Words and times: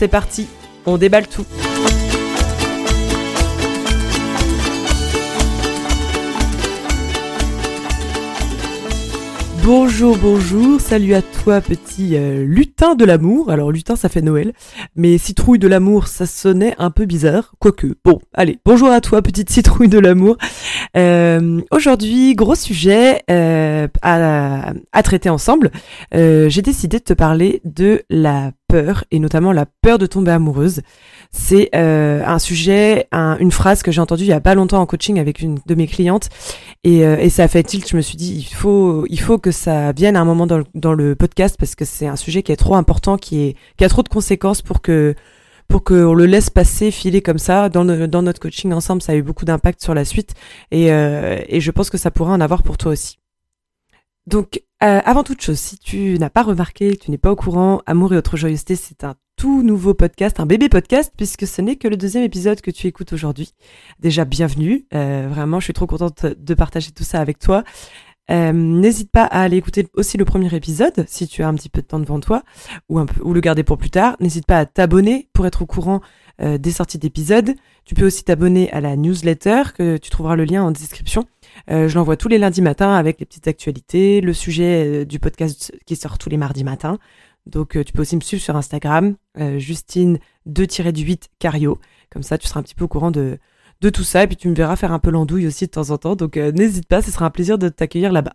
C'est 0.00 0.08
parti, 0.08 0.46
on 0.86 0.96
déballe 0.96 1.28
tout. 1.28 1.44
Bonjour, 9.62 10.16
bonjour, 10.16 10.80
salut 10.80 11.12
à 11.12 11.20
toi 11.20 11.60
petit 11.60 12.16
euh, 12.16 12.46
lutin 12.46 12.94
de 12.94 13.04
l'amour. 13.04 13.50
Alors 13.50 13.70
lutin 13.70 13.94
ça 13.94 14.08
fait 14.08 14.22
Noël, 14.22 14.54
mais 14.96 15.18
citrouille 15.18 15.58
de 15.58 15.68
l'amour 15.68 16.06
ça 16.06 16.24
sonnait 16.24 16.74
un 16.78 16.90
peu 16.90 17.04
bizarre, 17.04 17.52
quoique. 17.58 17.88
Bon, 18.02 18.20
allez, 18.32 18.58
bonjour 18.64 18.88
à 18.88 19.02
toi 19.02 19.20
petite 19.20 19.50
citrouille 19.50 19.88
de 19.88 19.98
l'amour. 19.98 20.38
Euh, 20.96 21.60
Aujourd'hui, 21.70 22.34
gros 22.34 22.54
sujet 22.54 23.22
euh, 23.30 23.86
à, 24.00 24.72
traiter 25.04 25.28
ensemble. 25.28 25.70
J'ai 26.10 26.62
décidé 26.62 27.00
de 27.00 27.04
te 27.04 27.12
parler 27.12 27.60
de 27.66 28.02
la 28.08 28.52
peur 28.70 29.04
et 29.10 29.18
notamment 29.18 29.52
la 29.52 29.66
peur 29.66 29.98
de 29.98 30.06
tomber 30.06 30.30
amoureuse. 30.30 30.80
C'est 31.32 31.70
euh, 31.74 32.22
un 32.24 32.38
sujet, 32.38 33.06
une 33.12 33.50
phrase 33.50 33.82
que 33.82 33.92
j'ai 33.92 34.00
entendue 34.00 34.24
il 34.24 34.28
y 34.28 34.32
a 34.32 34.40
pas 34.40 34.54
longtemps 34.54 34.80
en 34.80 34.86
coaching 34.86 35.18
avec 35.18 35.40
une 35.40 35.58
de 35.66 35.74
mes 35.74 35.86
clientes 35.86 36.28
et, 36.84 37.04
euh, 37.04 37.16
et 37.18 37.30
ça 37.30 37.44
a 37.44 37.48
fait 37.48 37.62
tilt. 37.62 37.88
Je 37.88 37.96
me 37.96 38.02
suis 38.02 38.16
dit 38.16 38.34
il 38.36 38.54
faut 38.54 39.06
il 39.08 39.20
faut 39.20 39.38
que 39.38 39.50
ça 39.50 39.92
vienne 39.92 40.16
à 40.16 40.20
un 40.20 40.24
moment 40.24 40.46
dans 40.46 40.94
le, 40.94 41.14
podcast 41.14 41.56
parce 41.58 41.74
que 41.74 41.84
c'est 41.84 42.06
un 42.06 42.16
sujet 42.16 42.42
qui 42.42 42.52
est 42.52 42.56
trop 42.56 42.76
important, 42.76 43.16
qui 43.16 43.42
est 43.42 43.56
qui 43.76 43.84
a 43.84 43.88
trop 43.88 44.02
de 44.02 44.08
conséquences 44.08 44.62
pour 44.62 44.80
que 44.80 45.14
pour 45.68 45.84
qu'on 45.84 46.14
le 46.14 46.26
laisse 46.26 46.50
passer, 46.50 46.90
filer 46.90 47.22
comme 47.22 47.38
ça. 47.38 47.68
Dans, 47.68 47.84
dans 47.84 48.22
notre 48.22 48.40
coaching 48.40 48.72
ensemble, 48.72 49.02
ça 49.02 49.12
a 49.12 49.14
eu 49.14 49.22
beaucoup 49.22 49.44
d'impact 49.44 49.82
sur 49.82 49.94
la 49.94 50.04
suite 50.04 50.34
et, 50.70 50.92
euh, 50.92 51.40
et 51.46 51.60
je 51.60 51.70
pense 51.70 51.90
que 51.90 51.98
ça 51.98 52.10
pourra 52.10 52.32
en 52.32 52.40
avoir 52.40 52.62
pour 52.62 52.76
toi 52.76 52.92
aussi. 52.92 53.18
Donc, 54.26 54.62
euh, 54.82 55.00
avant 55.04 55.22
toute 55.22 55.42
chose, 55.42 55.58
si 55.58 55.78
tu 55.78 56.18
n'as 56.18 56.30
pas 56.30 56.42
remarqué, 56.42 56.96
tu 56.96 57.10
n'es 57.10 57.18
pas 57.18 57.30
au 57.30 57.36
courant, 57.36 57.82
Amour 57.86 58.14
et 58.14 58.16
autres 58.16 58.36
joyeuseté, 58.36 58.76
c'est 58.76 59.04
un 59.04 59.14
tout 59.36 59.62
nouveau 59.62 59.92
podcast, 59.94 60.40
un 60.40 60.46
bébé 60.46 60.68
podcast, 60.68 61.12
puisque 61.16 61.46
ce 61.46 61.60
n'est 61.60 61.76
que 61.76 61.86
le 61.86 61.96
deuxième 61.98 62.24
épisode 62.24 62.60
que 62.60 62.70
tu 62.70 62.86
écoutes 62.86 63.12
aujourd'hui. 63.12 63.52
Déjà, 63.98 64.24
bienvenue. 64.24 64.86
Euh, 64.94 65.28
vraiment, 65.30 65.60
je 65.60 65.64
suis 65.64 65.72
trop 65.72 65.86
contente 65.86 66.24
de 66.24 66.54
partager 66.54 66.92
tout 66.92 67.04
ça 67.04 67.20
avec 67.20 67.38
toi. 67.38 67.62
Euh, 68.30 68.52
N'hésite 68.52 69.10
pas 69.10 69.24
à 69.24 69.42
aller 69.42 69.58
écouter 69.58 69.86
aussi 69.94 70.16
le 70.16 70.24
premier 70.24 70.54
épisode 70.54 71.04
si 71.08 71.26
tu 71.26 71.42
as 71.42 71.48
un 71.48 71.54
petit 71.54 71.68
peu 71.68 71.82
de 71.82 71.86
temps 71.86 71.98
devant 71.98 72.20
toi 72.20 72.42
ou, 72.88 73.00
ou 73.00 73.34
le 73.34 73.40
garder 73.40 73.64
pour 73.64 73.76
plus 73.76 73.90
tard. 73.90 74.16
N'hésite 74.20 74.46
pas 74.46 74.58
à 74.58 74.66
t'abonner 74.66 75.28
pour 75.32 75.46
être 75.46 75.62
au 75.62 75.66
courant 75.66 76.00
des 76.38 76.70
sorties 76.70 76.96
d'épisodes. 76.96 77.54
Tu 77.84 77.94
peux 77.94 78.06
aussi 78.06 78.24
t'abonner 78.24 78.70
à 78.72 78.80
la 78.80 78.96
newsletter 78.96 79.62
que 79.76 79.98
tu 79.98 80.08
trouveras 80.08 80.36
le 80.36 80.44
lien 80.44 80.62
en 80.62 80.70
description. 80.70 81.26
Euh, 81.70 81.88
je 81.88 81.94
l'envoie 81.94 82.16
tous 82.16 82.28
les 82.28 82.38
lundis 82.38 82.62
matins 82.62 82.94
avec 82.94 83.20
les 83.20 83.26
petites 83.26 83.48
actualités, 83.48 84.20
le 84.20 84.32
sujet 84.32 84.84
euh, 84.86 85.04
du 85.04 85.18
podcast 85.18 85.72
qui 85.86 85.96
sort 85.96 86.18
tous 86.18 86.30
les 86.30 86.36
mardis 86.36 86.64
matins. 86.64 86.98
Donc 87.46 87.76
euh, 87.76 87.84
tu 87.84 87.92
peux 87.92 88.02
aussi 88.02 88.16
me 88.16 88.20
suivre 88.20 88.42
sur 88.42 88.56
Instagram, 88.56 89.16
Justine 89.56 90.18
2-8 90.48 91.24
Cario. 91.38 91.78
Comme 92.10 92.22
ça, 92.22 92.38
tu 92.38 92.46
seras 92.46 92.60
un 92.60 92.62
petit 92.62 92.74
peu 92.74 92.84
au 92.84 92.88
courant 92.88 93.10
de, 93.10 93.38
de 93.80 93.90
tout 93.90 94.04
ça. 94.04 94.24
Et 94.24 94.26
puis 94.26 94.36
tu 94.36 94.48
me 94.48 94.54
verras 94.54 94.76
faire 94.76 94.92
un 94.92 94.98
peu 94.98 95.10
l'andouille 95.10 95.46
aussi 95.46 95.66
de 95.66 95.70
temps 95.70 95.90
en 95.90 95.98
temps. 95.98 96.16
Donc 96.16 96.36
n'hésite 96.36 96.86
pas, 96.86 97.02
ce 97.02 97.10
sera 97.10 97.26
un 97.26 97.30
plaisir 97.30 97.58
de 97.58 97.68
t'accueillir 97.68 98.12
là-bas. 98.12 98.34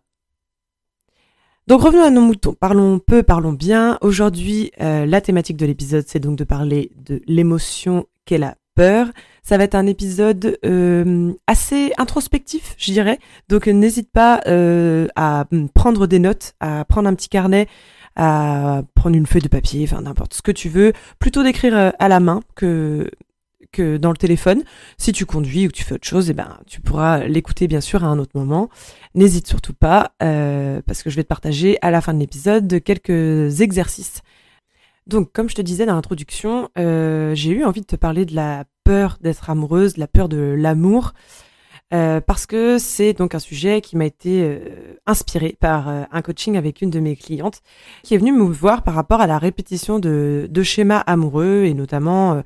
Donc 1.68 1.82
revenons 1.82 2.04
à 2.04 2.10
nos 2.10 2.22
moutons. 2.22 2.54
Parlons 2.54 3.00
peu, 3.00 3.24
parlons 3.24 3.54
bien. 3.54 3.98
Aujourd'hui, 4.02 4.72
la 4.80 5.22
thématique 5.22 5.58
de 5.58 5.66
l'épisode, 5.66 6.06
c'est 6.08 6.20
donc 6.20 6.38
de 6.38 6.44
parler 6.44 6.92
de 6.98 7.22
l'émotion 7.28 8.08
qu'est 8.26 8.38
la 8.38 8.56
peur. 8.76 9.08
Ça 9.46 9.60
va 9.60 9.64
être 9.64 9.76
un 9.76 9.86
épisode 9.86 10.58
euh, 10.66 11.32
assez 11.46 11.94
introspectif, 12.00 12.74
je 12.80 12.92
dirais. 12.92 13.20
Donc 13.48 13.68
n'hésite 13.68 14.12
pas 14.12 14.42
euh, 14.48 15.08
à 15.16 15.46
prendre 15.76 16.08
des 16.08 16.18
notes, 16.18 16.54
à 16.60 16.84
prendre 16.84 17.08
un 17.08 17.14
petit 17.14 17.30
carnet, 17.30 17.68
à 18.16 18.82
prendre 18.96 19.16
une 19.16 19.28
feuille 19.28 19.44
de 19.44 19.48
papier, 19.48 19.84
enfin 19.88 20.02
n'importe 20.02 20.34
ce 20.34 20.42
que 20.42 20.52
tu 20.52 20.68
veux. 20.68 20.94
Plutôt 21.20 21.44
d'écrire 21.44 21.78
euh, 21.78 21.92
à 22.00 22.08
la 22.08 22.20
main 22.20 22.40
que 22.56 23.12
que 23.72 23.98
dans 23.98 24.10
le 24.10 24.18
téléphone. 24.18 24.64
Si 24.98 25.12
tu 25.12 25.28
conduis 25.28 25.68
ou 25.68 25.72
tu 25.72 25.84
fais 25.84 25.94
autre 25.94 26.08
chose, 26.08 26.30
eh 26.32 26.34
ben 26.34 26.58
tu 26.66 26.82
pourras 26.82 27.26
l'écouter 27.28 27.68
bien 27.68 27.82
sûr 27.82 28.04
à 28.04 28.08
un 28.08 28.18
autre 28.18 28.32
moment. 28.34 28.70
N'hésite 29.14 29.48
surtout 29.48 29.74
pas 29.74 30.14
parce 30.20 31.04
que 31.04 31.10
je 31.12 31.16
vais 31.16 31.24
te 31.24 31.28
partager 31.28 31.78
à 31.82 31.92
la 31.92 32.02
fin 32.02 32.14
de 32.14 32.20
l'épisode 32.20 32.82
quelques 32.84 33.62
exercices 33.62 34.24
donc, 35.08 35.32
comme 35.34 35.50
je 35.50 35.56
te 35.56 35.62
disais 35.62 35.86
dans 35.86 35.94
l'introduction, 35.94 36.70
euh, 36.80 37.36
j'ai 37.36 37.52
eu 37.52 37.64
envie 37.64 37.82
de 37.82 37.86
te 37.86 37.96
parler 37.96 38.26
de 38.26 38.34
la 38.34 38.66
peur 38.86 39.18
d'être 39.20 39.50
amoureuse, 39.50 39.98
la 39.98 40.08
peur 40.08 40.30
de 40.30 40.56
l'amour, 40.58 41.14
euh, 41.94 42.22
parce 42.22 42.46
que 42.46 42.78
c'est 42.78 43.12
donc 43.12 43.36
un 43.36 43.40
sujet 43.40 43.82
qui 43.82 43.98
m'a 43.98 44.06
été 44.06 44.42
euh, 44.44 44.98
inspiré 45.06 45.58
par 45.60 45.90
un 45.90 46.22
coaching 46.22 46.56
avec 46.56 46.82
une 46.82 46.90
de 46.90 47.02
mes 47.02 47.18
clientes, 47.18 47.62
qui 48.04 48.14
est 48.14 48.18
venue 48.18 48.32
me 48.32 48.44
voir 48.46 48.84
par 48.84 48.94
rapport 48.94 49.20
à 49.20 49.28
la 49.28 49.38
répétition 49.38 50.00
de, 50.00 50.50
schémas 50.64 51.00
amoureux 51.00 51.64
et 51.66 51.74
notamment 51.74 52.42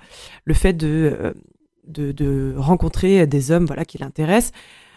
le 0.46 0.54
fait 0.56 0.74
de, 0.74 1.36
rencontrer 2.58 3.28
des 3.28 3.52
hommes, 3.52 3.68
voilà, 3.68 3.86
qui 3.86 4.00
l'intéressent 4.00 4.54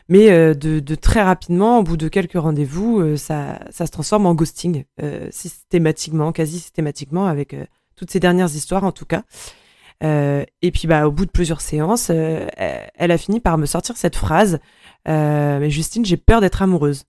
mais 0.09 0.31
euh, 0.31 0.55
de, 0.55 0.95
très 0.95 1.23
rapidement, 1.23 1.79
au 1.79 1.83
bout 1.83 1.97
de 1.97 2.09
quelques 2.09 2.39
rendez-vous, 2.39 3.01
euh, 3.01 3.17
ça, 3.17 3.61
ça, 3.71 3.87
se 3.87 3.91
transforme 3.91 4.27
en 4.27 4.35
ghosting, 4.35 4.85
euh, 5.03 5.29
systématiquement, 5.31 6.33
quasi 6.33 6.59
systématiquement, 6.59 7.27
avec 7.27 7.57
toutes 7.97 8.11
ces 8.11 8.21
dernières 8.21 8.55
histoires 8.55 8.85
en 8.85 8.93
tout 8.93 9.07
cas. 9.07 9.23
Et 10.03 10.71
puis 10.73 10.89
bah, 10.89 11.07
au 11.07 11.13
bout 11.13 11.27
de 11.27 11.31
plusieurs 11.31 11.61
séances, 11.61 12.11
elle 12.11 13.11
a 13.11 13.19
fini 13.19 13.41
par 13.41 13.57
me 13.59 13.67
sortir 13.67 13.97
cette 13.97 14.17
phrase 14.17 14.59
Mais 15.07 15.71
Justine, 15.71 16.05
j'ai 16.05 16.17
peur 16.17 16.41
d'être 16.41 16.63
amoureuse. 16.63 17.05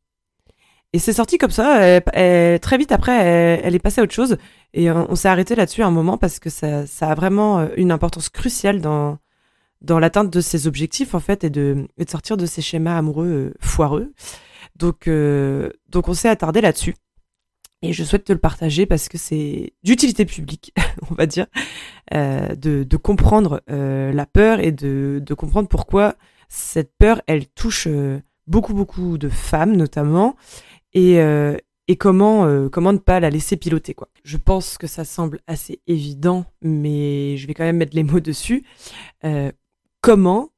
Et 0.94 1.00
c'est 1.00 1.14
sorti 1.14 1.38
comme 1.40 1.52
ça. 1.52 2.00
très 2.02 2.78
vite 2.78 2.92
après, 2.92 3.60
elle, 3.64 3.76
est 3.76 3.80
passée 3.80 4.02
à 4.02 4.04
autre 4.04 4.14
chose. 4.14 4.38
Et 4.74 4.92
on, 4.92 5.16
s'est 5.16 5.28
arrêté 5.28 5.56
là-dessus 5.56 5.82
un 5.84 5.92
moment 5.92 6.18
parce 6.18 6.40
que 6.40 6.50
ça, 6.50 6.86
a 7.02 7.16
vraiment 7.16 7.68
une 7.76 7.92
importance 7.92 8.30
cruciale 8.30 8.80
dans, 8.80 9.18
dans 9.84 10.00
l'atteinte 10.00 10.32
de 10.32 10.42
ses 10.42 10.66
objectifs 10.68 11.14
en 11.14 11.20
fait 11.20 11.44
et 11.44 11.50
de, 11.50 11.88
sortir 12.08 12.38
de 12.38 12.46
ces 12.46 12.62
schémas 12.62 12.98
amoureux 12.98 13.28
euh, 13.28 13.54
foireux. 13.60 14.14
Donc, 14.76 15.08
euh, 15.08 15.70
donc 15.90 16.08
on 16.08 16.14
s'est 16.14 16.30
attardé 16.30 16.62
là-dessus. 16.62 16.96
Et 17.84 17.92
je 17.92 18.04
souhaite 18.06 18.24
te 18.24 18.32
le 18.32 18.40
partager 18.40 18.86
parce 18.86 19.10
que 19.10 19.18
c'est 19.18 19.74
d'utilité 19.84 20.24
publique, 20.26 20.74
on 21.12 21.16
va 21.16 21.26
dire, 21.26 21.48
euh, 22.14 22.56
de, 22.56 22.98
comprendre 22.98 23.62
euh, 23.70 24.14
la 24.14 24.26
peur 24.26 24.62
et 24.62 24.72
de, 24.72 25.22
comprendre 25.38 25.68
pourquoi 25.68 26.16
cette 26.48 26.94
peur, 26.98 27.22
elle 27.28 27.46
touche 27.46 27.88
euh, 27.88 28.22
beaucoup, 28.48 28.74
beaucoup 28.74 29.18
de 29.18 29.28
femmes 29.28 29.76
notamment, 29.76 30.38
et, 30.94 31.18
et 31.88 31.96
comment, 31.98 32.70
comment 32.70 32.94
ne 32.94 33.00
pas 33.00 33.20
la 33.20 33.32
laisser 33.32 33.58
piloter. 33.58 33.96
quoi. 33.96 34.10
Je 34.24 34.38
pense 34.38 34.78
que 34.78 34.86
ça 34.86 35.06
semble 35.06 35.40
assez 35.48 35.82
évident, 35.88 36.46
mais 36.62 37.36
je 37.36 37.48
vais 37.48 37.56
quand 37.56 37.64
même 37.64 37.78
mettre 37.78 37.96
les 37.96 38.04
mots 38.04 38.20
dessus 38.20 38.64
comment 40.02 40.50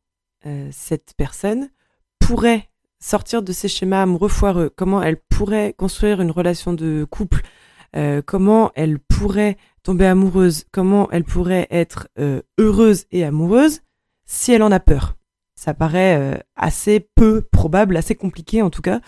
cette 0.72 1.14
personne 1.16 1.70
pourrait 2.20 2.68
sortir 3.06 3.44
de 3.44 3.54
ces 3.54 3.68
schémas 3.68 4.02
amoureux 4.02 4.30
foireux, 4.30 4.72
comment 4.76 5.04
elle 5.04 5.18
pourrait 5.18 5.74
construire 5.78 6.22
une 6.22 6.32
relation 6.32 6.74
de 6.74 7.06
couple, 7.10 7.42
euh, 7.96 8.22
comment 8.26 8.72
elle 8.76 8.98
pourrait 9.00 9.58
tomber 9.84 10.08
amoureuse, 10.08 10.66
comment 10.72 11.08
elle 11.12 11.24
pourrait 11.24 11.68
être 11.70 12.08
euh, 12.20 12.42
heureuse 12.58 13.06
et 13.12 13.24
amoureuse 13.24 13.82
si 14.26 14.54
elle 14.54 14.64
en 14.64 14.72
a 14.72 14.80
peur. 14.80 15.16
Ça 15.58 15.74
paraît 15.74 16.44
assez 16.58 17.00
peu 17.00 17.42
probable, 17.42 17.96
assez 17.96 18.14
compliqué 18.14 18.62
en 18.62 18.70
tout 18.70 18.82
cas, 18.82 19.00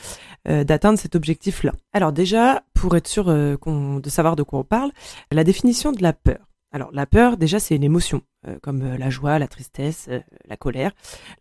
d'atteindre 0.45 0.97
cet 0.97 1.15
objectif-là. 1.15 1.73
Alors 1.91 2.13
déjà, 2.13 2.63
pour 2.73 2.95
être 2.95 3.07
sûr 3.09 3.25
de 3.25 4.09
savoir 4.09 4.37
de 4.37 4.43
quoi 4.43 4.59
on 4.59 4.63
parle, 4.63 4.91
la 5.29 5.43
définition 5.43 5.91
de 5.91 6.01
la 6.01 6.13
peur. 6.13 6.47
Alors 6.77 6.91
la 6.93 7.07
peur, 7.07 7.37
déjà, 7.37 7.59
c'est 7.59 7.75
une 7.75 7.83
émotion, 7.83 8.21
euh, 8.47 8.59
comme 8.61 8.83
euh, 8.83 8.97
la 8.99 9.09
joie, 9.09 9.39
la 9.39 9.47
tristesse, 9.47 10.09
euh, 10.11 10.19
la 10.47 10.57
colère. 10.57 10.91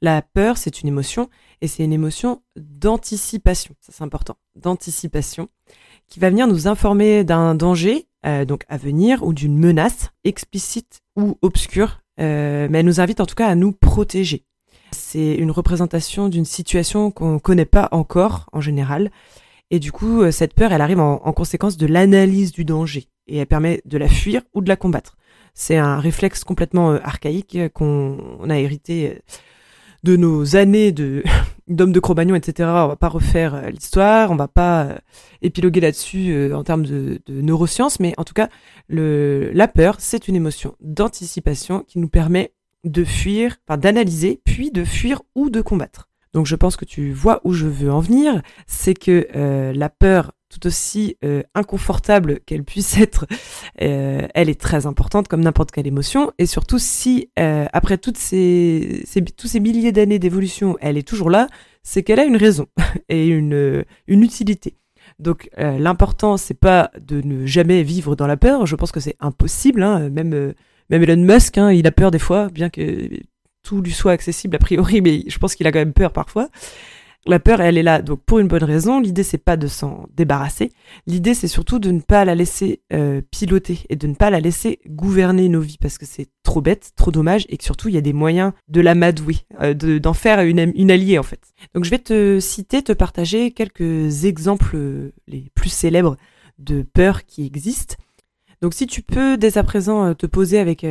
La 0.01 0.23
peur, 0.23 0.57
c'est 0.57 0.81
une 0.81 0.89
émotion, 0.89 1.29
et 1.61 1.69
c'est 1.69 1.85
une 1.85 1.93
émotion 1.93 2.41
d'anticipation, 2.57 3.75
ça 3.83 3.93
c'est 3.95 4.03
important, 4.03 4.39
d'anticipation, 4.55 5.51
qui 6.09 6.21
va 6.21 6.31
venir 6.31 6.47
nous 6.47 6.69
informer 6.69 7.23
d'un 7.23 7.55
danger, 7.55 8.07
donc 8.49 8.65
à 8.71 8.79
venir, 8.79 9.25
ou 9.25 9.35
d'une 9.35 9.59
menace 9.59 10.09
explicite 10.25 11.03
ou 11.17 11.37
obscure, 11.43 12.01
mais 12.17 12.71
elle 12.73 12.87
nous 12.87 13.01
invite 13.01 13.21
en 13.21 13.27
tout 13.27 13.35
cas 13.35 13.49
à 13.49 13.55
nous 13.55 13.73
protéger. 13.73 14.45
C'est 14.91 15.35
une 15.35 15.51
représentation 15.51 16.31
d'une 16.31 16.47
situation 16.47 17.11
qu'on 17.11 17.35
ne 17.35 17.39
connaît 17.39 17.67
pas 17.67 17.89
encore 17.93 18.49
en 18.53 18.63
général, 18.63 19.11
et 19.71 19.81
du 19.81 19.93
coup, 19.93 20.31
cette 20.33 20.55
peur, 20.55 20.73
elle 20.73 20.81
arrive 20.81 21.01
en 21.01 21.33
conséquence 21.33 21.77
de 21.77 21.87
l'analyse 21.87 22.53
du 22.53 22.65
danger 22.65 23.09
et 23.27 23.39
elle 23.39 23.47
permet 23.47 23.83
de 23.85 23.99
la 23.99 24.09
fuir 24.09 24.43
ou 24.55 24.61
de 24.61 24.69
la 24.69 24.77
combattre. 24.77 25.17
C'est 25.59 25.79
un 25.79 25.99
réflexe 25.99 26.45
complètement 26.45 26.91
archaïque 26.93 27.57
qu'on 27.73 28.19
a 28.51 28.59
hérité 28.59 29.23
de 30.05 30.15
nos 30.15 30.55
années 30.55 30.93
d'hommes 31.67 31.93
de 31.93 31.99
Cro-Magnon, 31.99 32.35
etc. 32.35 32.69
On 32.69 32.89
va 32.89 32.97
pas 32.97 33.09
refaire 33.09 33.71
l'histoire, 33.71 34.31
on 34.31 34.37
va 34.37 34.49
pas 34.49 34.99
épiloguer 35.41 35.81
là-dessus 35.81 36.53
en 36.53 36.63
termes 36.63 36.85
de, 36.85 37.23
neurosciences, 37.27 38.01
mais 38.01 38.13
en 38.19 38.25
tout 38.25 38.35
cas, 38.35 38.51
la 38.91 39.67
peur, 39.67 39.97
c'est 39.99 40.29
une 40.29 40.37
émotion 40.37 40.77
d'anticipation 40.83 41.81
qui 41.81 42.01
nous 42.01 42.09
permet 42.09 42.53
de 42.85 43.03
fuir, 43.03 43.57
d'analyser, 43.67 44.43
puis 44.45 44.71
de 44.71 44.85
fuir 44.85 45.23
ou 45.35 45.49
de 45.49 45.63
combattre. 45.63 46.11
Donc 46.35 46.45
je 46.45 46.55
pense 46.55 46.77
que 46.77 46.85
tu 46.85 47.13
vois 47.13 47.41
où 47.45 47.55
je 47.55 47.65
veux 47.65 47.91
en 47.91 48.01
venir, 48.01 48.43
c'est 48.67 48.93
que 48.93 49.27
euh, 49.35 49.73
la 49.73 49.89
peur, 49.89 50.33
tout 50.59 50.67
aussi 50.67 51.17
euh, 51.25 51.43
inconfortable 51.55 52.41
qu'elle 52.47 52.65
puisse 52.65 52.99
être, 53.01 53.27
euh, 53.83 54.27
elle 54.35 54.49
est 54.49 54.61
très 54.61 54.87
importante 54.87 55.29
comme 55.29 55.43
n'importe 55.43 55.71
quelle 55.71 55.87
émotion, 55.87 56.33
et 56.39 56.47
surtout 56.47 56.79
si 56.79 57.31
après 57.37 57.99
toutes 57.99 58.17
ces, 58.17 59.05
tous 59.37 59.47
ces 59.47 59.61
milliers 59.61 59.93
d'années 59.93 60.19
d'évolution, 60.19 60.77
elle 60.81 60.97
est 60.97 61.07
toujours 61.07 61.31
là, 61.31 61.49
c'est 61.83 62.03
qu'elle 62.03 62.21
a 62.21 62.25
une 62.25 62.37
raison 62.37 62.67
et 63.09 63.29
une, 63.29 63.85
une 64.07 64.23
utilité. 64.23 64.75
Donc 65.19 65.49
l'important 65.57 66.37
c'est 66.37 66.59
pas 66.59 66.91
de 67.01 67.21
ne 67.23 67.47
jamais 67.47 67.83
vivre 67.83 68.17
dans 68.17 68.27
la 68.27 68.37
peur, 68.37 68.67
je 68.67 68.77
pense 68.77 68.93
que 68.93 69.01
c'est 69.01 69.17
impossible, 69.21 69.83
hein, 69.83 70.09
même 70.09 70.55
même 70.91 71.03
Elon 71.03 71.17
Musk, 71.17 71.59
hein, 71.59 71.73
il 71.73 71.87
a 71.87 71.93
peur 71.93 72.11
des 72.11 72.19
fois, 72.19 72.49
bien 72.49 72.71
que 72.71 73.11
tout 73.63 73.83
lui 73.83 73.93
soit 73.93 74.13
accessible 74.13 74.57
a 74.57 74.59
priori, 74.59 75.01
mais 75.01 75.25
je 75.27 75.39
pense 75.39 75.55
qu'il 75.55 75.67
a 75.67 75.73
quand 75.73 75.81
même 75.81 75.93
peur 75.93 76.13
parfois. 76.13 76.49
La 77.29 77.41
peur, 77.41 77.61
elle 77.61 77.77
est 77.77 77.83
là 77.83 78.03
donc 78.03 78.21
pour 78.25 78.39
une 78.39 78.47
bonne 78.47 78.63
raison. 78.63 79.01
L'idée, 79.01 79.25
c'est 79.25 79.37
pas 79.37 79.57
de 79.57 79.67
s'en 79.67 80.07
débarrasser. 80.15 80.71
L'idée, 81.07 81.35
c'est 81.35 81.49
surtout 81.49 81.81
de 81.81 81.91
ne 81.91 82.01
pas 82.01 82.25
la 82.25 82.37
laisser 82.37 82.83
euh, 82.93 83.21
piloter 83.33 83.81
et 83.89 83.97
de 83.97 84.07
ne 84.07 84.15
pas 84.15 84.31
la 84.31 84.39
laisser 84.39 84.79
gouverner 84.87 85.49
nos 85.49 85.61
vies 85.61 85.79
parce 85.81 85.99
que 85.99 86.07
c'est 86.07 86.29
trop 86.45 86.61
bête, 86.61 86.93
trop 86.95 87.11
dommage 87.11 87.45
et 87.49 87.57
que 87.57 87.65
surtout, 87.65 87.89
il 87.89 87.97
y 87.97 87.99
a 87.99 88.03
des 88.03 88.13
moyens 88.13 88.53
de 88.69 88.81
la 88.81 88.95
madouer, 88.95 89.39
euh, 89.61 89.75
d'en 89.75 90.13
faire 90.13 90.41
une, 90.41 90.61
alliée 90.91 91.19
en 91.19 91.25
fait. 91.25 91.41
Donc, 91.75 91.85
je 91.85 91.91
vais 91.91 91.99
te 91.99 92.39
citer, 92.39 92.83
te 92.83 92.93
partager 92.93 93.51
quelques 93.51 94.25
exemples 94.25 94.77
euh, 94.77 95.13
les 95.27 95.51
plus 95.57 95.71
célèbres 95.71 96.17
de 96.61 96.83
peur 96.83 97.27
qui 97.27 97.45
existent. 97.45 97.97
Donc, 98.63 98.73
si 98.73 98.87
tu 98.87 99.03
peux 99.03 99.37
dès 99.37 99.59
à 99.59 99.65
présent 99.65 100.15
te 100.15 100.27
poser 100.27 100.59
avec 100.59 100.87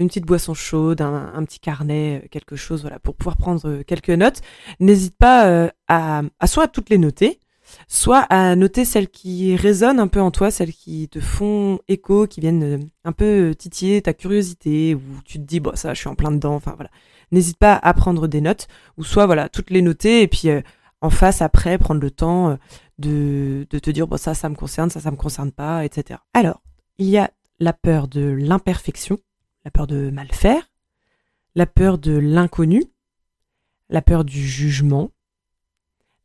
une 0.00 0.08
petite 0.08 0.26
boisson 0.26 0.54
chaude, 0.54 1.02
un, 1.02 1.44
petit 1.44 1.60
carnet, 1.60 2.22
euh, 2.24 2.28
quelque 2.30 2.56
chose, 2.56 2.80
voilà, 2.80 2.98
pour 2.98 3.14
pouvoir 3.14 3.36
prendre 3.36 3.68
euh, 3.68 3.82
quelques 3.86 4.10
notes. 4.10 4.40
N'hésite 4.80 5.16
pas 5.16 5.46
euh, 5.46 5.68
à, 5.88 6.22
soit 6.46 6.68
toutes 6.68 6.88
les 6.88 6.98
noter, 6.98 7.38
soit 7.86 8.20
à 8.30 8.56
noter 8.56 8.84
celles 8.84 9.08
qui 9.08 9.54
résonnent 9.56 10.00
un 10.00 10.08
peu 10.08 10.20
en 10.20 10.30
toi, 10.30 10.50
celles 10.50 10.72
qui 10.72 11.08
te 11.08 11.20
font 11.20 11.80
écho, 11.86 12.26
qui 12.26 12.40
viennent 12.40 12.88
un 13.04 13.12
peu 13.12 13.54
titiller 13.56 14.00
ta 14.00 14.14
curiosité, 14.14 14.94
ou 14.94 15.02
tu 15.24 15.38
te 15.38 15.44
dis, 15.44 15.60
bon, 15.60 15.76
ça, 15.76 15.92
je 15.92 16.00
suis 16.00 16.08
en 16.08 16.14
plein 16.14 16.32
dedans, 16.32 16.54
enfin 16.54 16.72
voilà. 16.74 16.90
N'hésite 17.30 17.58
pas 17.58 17.74
à 17.74 17.94
prendre 17.94 18.26
des 18.26 18.40
notes, 18.40 18.66
ou 18.96 19.04
soit, 19.04 19.26
voilà, 19.26 19.48
toutes 19.48 19.70
les 19.70 19.82
noter, 19.82 20.22
et 20.22 20.28
puis 20.28 20.48
en 21.00 21.10
face, 21.10 21.42
après, 21.42 21.78
prendre 21.78 22.00
le 22.00 22.10
temps 22.10 22.58
de, 22.98 23.66
de 23.70 23.78
te 23.78 23.90
dire, 23.90 24.08
bon, 24.08 24.16
ça, 24.16 24.34
ça 24.34 24.48
me 24.48 24.56
concerne, 24.56 24.90
ça, 24.90 25.00
ça 25.00 25.10
me 25.12 25.16
concerne 25.16 25.52
pas, 25.52 25.84
etc. 25.84 26.18
Alors, 26.34 26.60
il 26.98 27.06
y 27.06 27.18
a 27.18 27.30
la 27.60 27.72
peur 27.72 28.08
de 28.08 28.20
l'imperfection, 28.22 29.18
la 29.64 29.70
peur 29.70 29.86
de 29.86 30.10
mal 30.10 30.28
faire, 30.32 30.70
la 31.54 31.66
peur 31.66 31.98
de 31.98 32.12
l'inconnu, 32.12 32.84
la 33.88 34.02
peur 34.02 34.24
du 34.24 34.46
jugement, 34.46 35.10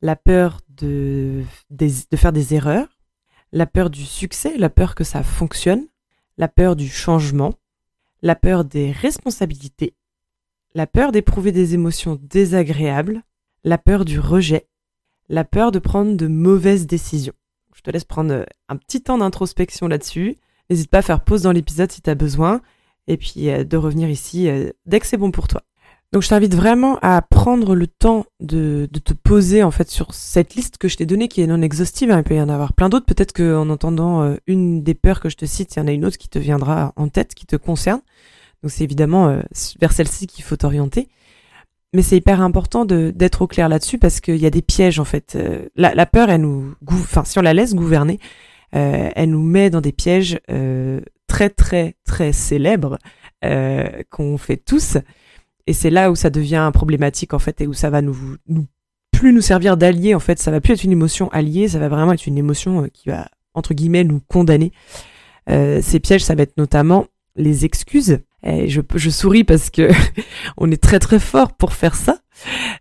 la 0.01 0.15
peur 0.15 0.61
de, 0.69 1.43
de, 1.71 2.17
faire 2.17 2.31
des 2.31 2.53
erreurs, 2.53 2.99
la 3.51 3.65
peur 3.65 3.89
du 3.89 4.05
succès, 4.05 4.57
la 4.57 4.69
peur 4.69 4.95
que 4.95 5.03
ça 5.03 5.23
fonctionne, 5.23 5.87
la 6.37 6.47
peur 6.47 6.75
du 6.75 6.87
changement, 6.87 7.55
la 8.21 8.35
peur 8.35 8.65
des 8.65 8.91
responsabilités, 8.91 9.95
la 10.73 10.87
peur 10.87 11.11
d'éprouver 11.11 11.51
des 11.51 11.73
émotions 11.73 12.19
désagréables, 12.21 13.23
la 13.63 13.77
peur 13.77 14.05
du 14.05 14.19
rejet, 14.19 14.67
la 15.29 15.43
peur 15.43 15.71
de 15.71 15.79
prendre 15.79 16.15
de 16.15 16.27
mauvaises 16.27 16.85
décisions. 16.85 17.33
Je 17.73 17.81
te 17.81 17.89
laisse 17.89 18.05
prendre 18.05 18.45
un 18.69 18.77
petit 18.77 19.01
temps 19.01 19.17
d'introspection 19.17 19.87
là-dessus. 19.87 20.37
N'hésite 20.69 20.89
pas 20.89 20.99
à 20.99 21.01
faire 21.03 21.23
pause 21.23 21.43
dans 21.43 21.51
l'épisode 21.51 21.91
si 21.91 22.01
tu 22.01 22.09
as 22.09 22.15
besoin 22.15 22.61
et 23.07 23.17
puis 23.17 23.49
euh, 23.49 23.63
de 23.63 23.77
revenir 23.77 24.09
ici 24.09 24.47
euh, 24.47 24.69
dès 24.85 24.99
que 24.99 25.07
c'est 25.07 25.17
bon 25.17 25.31
pour 25.31 25.47
toi. 25.47 25.61
Donc 26.11 26.23
je 26.23 26.29
t'invite 26.29 26.55
vraiment 26.55 26.97
à 27.01 27.21
prendre 27.21 27.75
le 27.75 27.87
temps 27.87 28.25
de, 28.39 28.87
de, 28.91 28.99
te 28.99 29.13
poser 29.13 29.63
en 29.63 29.71
fait 29.71 29.89
sur 29.89 30.13
cette 30.13 30.55
liste 30.55 30.77
que 30.77 30.87
je 30.87 30.97
t'ai 30.97 31.05
donnée 31.05 31.27
qui 31.27 31.41
est 31.41 31.47
non 31.47 31.61
exhaustive. 31.61 32.11
Hein. 32.11 32.19
il 32.19 32.23
peut 32.23 32.35
y 32.35 32.41
en 32.41 32.47
avoir 32.47 32.73
plein 32.73 32.89
d'autres. 32.89 33.05
Peut-être 33.05 33.33
qu'en 33.33 33.69
entendant 33.69 34.21
euh, 34.21 34.35
une 34.47 34.81
des 34.81 34.93
peurs 34.93 35.19
que 35.19 35.29
je 35.29 35.35
te 35.35 35.45
cite, 35.45 35.75
il 35.75 35.79
y 35.79 35.81
en 35.81 35.87
a 35.87 35.91
une 35.91 36.05
autre 36.05 36.17
qui 36.17 36.29
te 36.29 36.39
viendra 36.39 36.93
en 36.95 37.09
tête, 37.09 37.33
qui 37.35 37.45
te 37.45 37.55
concerne. 37.55 38.01
Donc 38.63 38.71
c'est 38.71 38.83
évidemment 38.83 39.41
vers 39.79 39.91
celle-ci 39.91 40.25
qu'il 40.25 40.43
faut 40.43 40.55
t'orienter. 40.55 41.09
Mais 41.93 42.01
c'est 42.01 42.17
hyper 42.17 42.41
important 42.41 42.83
d'être 42.85 43.41
au 43.43 43.47
clair 43.47 43.69
là-dessus 43.69 43.99
parce 43.99 44.21
qu'il 44.21 44.37
y 44.37 44.45
a 44.45 44.49
des 44.49 44.63
pièges 44.63 44.99
en 44.99 45.05
fait. 45.05 45.37
la, 45.75 45.93
la, 45.93 46.05
peur, 46.05 46.29
elle 46.29 46.41
nous, 46.41 46.73
enfin 46.89 47.23
si 47.23 47.37
on 47.37 47.43
la 47.43 47.53
laisse 47.53 47.75
gouverner, 47.75 48.19
elle 48.71 49.29
nous 49.29 49.43
met 49.43 49.69
dans 49.69 49.81
des 49.81 49.91
pièges 49.91 50.39
très 51.35 51.49
très 51.49 51.95
très 52.05 52.31
célèbre 52.31 52.97
euh, 53.43 54.03
qu'on 54.09 54.37
fait 54.37 54.55
tous. 54.55 54.97
Et 55.67 55.73
c'est 55.73 55.89
là 55.89 56.09
où 56.09 56.15
ça 56.15 56.29
devient 56.29 56.71
problématique 56.73 57.33
en 57.33 57.39
fait 57.39 57.59
et 57.59 57.67
où 57.67 57.73
ça 57.73 57.89
va 57.89 58.01
nous, 58.01 58.15
plus 59.11 59.33
nous 59.33 59.41
servir 59.41 59.75
d'allié 59.75 60.15
en 60.15 60.21
fait. 60.21 60.39
Ça 60.39 60.49
va 60.49 60.61
plus 60.61 60.71
être 60.71 60.85
une 60.85 60.93
émotion 60.93 61.29
alliée, 61.33 61.67
ça 61.67 61.77
va 61.77 61.89
vraiment 61.89 62.13
être 62.13 62.25
une 62.25 62.37
émotion 62.37 62.83
euh, 62.83 62.87
qui 62.87 63.09
va 63.09 63.27
entre 63.53 63.73
guillemets 63.73 64.05
nous 64.05 64.21
condamner. 64.21 64.71
Euh, 65.49 65.81
ces 65.81 65.99
pièges, 65.99 66.23
ça 66.23 66.35
va 66.35 66.43
être 66.43 66.57
notamment 66.57 67.07
les 67.35 67.65
excuses. 67.65 68.19
Et 68.43 68.69
je, 68.69 68.79
je 68.95 69.09
souris 69.09 69.43
parce 69.43 69.69
que 69.69 69.89
on 70.57 70.71
est 70.71 70.81
très 70.81 70.99
très 70.99 71.19
fort 71.19 71.51
pour 71.51 71.73
faire 71.73 71.95
ça. 71.95 72.19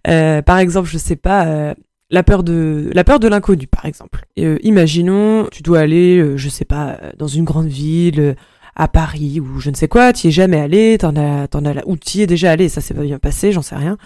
Par 0.05 0.59
exemple, 0.59 0.89
je 0.89 0.99
sais 0.99 1.17
pas, 1.17 1.75
la 2.15 2.23
peur 2.23 2.45
de 2.45 2.91
la 2.95 3.05
peur 3.05 3.19
de 3.19 3.29
l'inconnu 3.29 3.67
par 3.67 3.85
exemple. 3.85 4.25
Euh, 4.39 4.57
imaginons 4.63 5.49
tu 5.51 5.63
dois 5.63 5.81
aller 5.81 6.19
euh, 6.19 6.37
je 6.37 6.49
sais 6.49 6.65
pas 6.65 6.99
dans 7.19 7.27
une 7.27 7.45
grande 7.45 7.67
ville 7.67 8.21
euh, 8.21 8.35
à 8.77 8.89
Paris 8.89 9.41
ou 9.41 9.59
je 9.61 9.71
ne 9.71 9.75
sais 9.75 9.89
quoi, 9.89 10.13
tu 10.13 10.29
es 10.29 10.31
jamais 10.31 10.61
allé, 10.61 10.97
t'en 10.99 11.17
as 11.17 11.49
t'en 11.49 11.65
as 11.65 11.83
ou 11.87 11.97
tu 11.97 12.19
y 12.19 12.23
es 12.23 12.27
déjà 12.27 12.53
allé, 12.53 12.69
ça 12.69 12.81
s'est 12.81 12.95
pas 12.95 13.03
bien 13.03 13.19
passé, 13.19 13.53
j'en 13.53 13.63
sais 13.63 13.77
rien. 13.77 13.99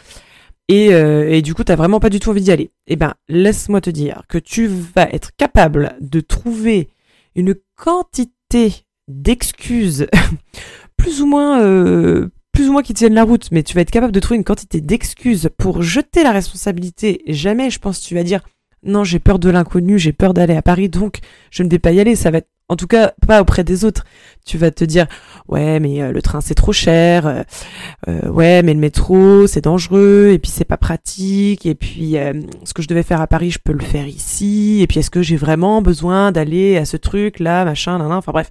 Et, 0.70 0.88
et 0.88 1.40
du 1.40 1.54
coup, 1.54 1.64
t'as 1.64 1.76
vraiment 1.76 1.98
pas 1.98 2.10
du 2.10 2.20
tout 2.20 2.28
envie 2.28 2.42
d'y 2.42 2.52
aller. 2.52 2.70
Eh 2.88 2.96
ben, 2.96 3.14
laisse-moi 3.30 3.80
te 3.80 3.88
dire 3.88 4.24
que 4.28 4.36
tu 4.36 4.66
vas 4.66 5.08
être 5.10 5.30
capable 5.38 5.96
de 6.02 6.20
trouver 6.20 6.90
une 7.34 7.54
quantité 7.74 8.74
d'excuses 9.08 10.08
plus 10.98 11.22
ou 11.22 11.26
moins 11.26 12.28
plus 12.58 12.68
ou 12.68 12.72
moins 12.72 12.82
qui 12.82 12.92
tiennent 12.92 13.14
la 13.14 13.22
route, 13.22 13.52
mais 13.52 13.62
tu 13.62 13.72
vas 13.76 13.82
être 13.82 13.92
capable 13.92 14.12
de 14.12 14.18
trouver 14.18 14.36
une 14.36 14.42
quantité 14.42 14.80
d'excuses 14.80 15.48
pour 15.58 15.80
jeter 15.80 16.24
la 16.24 16.32
responsabilité. 16.32 17.22
jamais, 17.28 17.70
je 17.70 17.78
pense, 17.78 18.00
tu 18.00 18.16
vas 18.16 18.24
dire 18.24 18.40
non, 18.82 19.04
j'ai 19.04 19.20
peur 19.20 19.38
de 19.38 19.48
l'inconnu, 19.48 19.96
j'ai 19.96 20.12
peur 20.12 20.34
d'aller 20.34 20.56
à 20.56 20.62
Paris, 20.62 20.88
donc 20.88 21.20
je 21.52 21.62
ne 21.62 21.70
vais 21.70 21.78
pas 21.78 21.92
y 21.92 22.00
aller. 22.00 22.16
Ça 22.16 22.32
va 22.32 22.38
être, 22.38 22.48
en 22.68 22.74
tout 22.74 22.88
cas, 22.88 23.12
pas 23.28 23.40
auprès 23.40 23.62
des 23.62 23.84
autres. 23.84 24.04
Tu 24.44 24.58
vas 24.58 24.72
te 24.72 24.82
dire 24.82 25.06
ouais, 25.46 25.78
mais 25.78 26.02
euh, 26.02 26.10
le 26.10 26.20
train 26.20 26.40
c'est 26.40 26.56
trop 26.56 26.72
cher, 26.72 27.28
euh, 27.28 27.42
euh, 28.08 28.28
ouais, 28.28 28.64
mais 28.64 28.74
le 28.74 28.80
métro 28.80 29.46
c'est 29.46 29.62
dangereux, 29.62 30.30
et 30.32 30.40
puis 30.40 30.50
c'est 30.50 30.64
pas 30.64 30.76
pratique, 30.76 31.64
et 31.64 31.76
puis 31.76 32.16
ce 32.64 32.74
que 32.74 32.82
je 32.82 32.88
devais 32.88 33.04
faire 33.04 33.20
à 33.20 33.28
Paris, 33.28 33.52
je 33.52 33.60
peux 33.64 33.72
le 33.72 33.84
faire 33.84 34.08
ici, 34.08 34.80
et 34.82 34.88
puis 34.88 34.98
est-ce 34.98 35.10
que 35.10 35.22
j'ai 35.22 35.36
vraiment 35.36 35.80
besoin 35.80 36.32
d'aller 36.32 36.76
à 36.76 36.84
ce 36.84 36.96
truc 36.96 37.38
là, 37.38 37.64
machin, 37.64 37.98
nan, 37.98 38.08
nan. 38.08 38.18
enfin 38.18 38.32
bref 38.32 38.50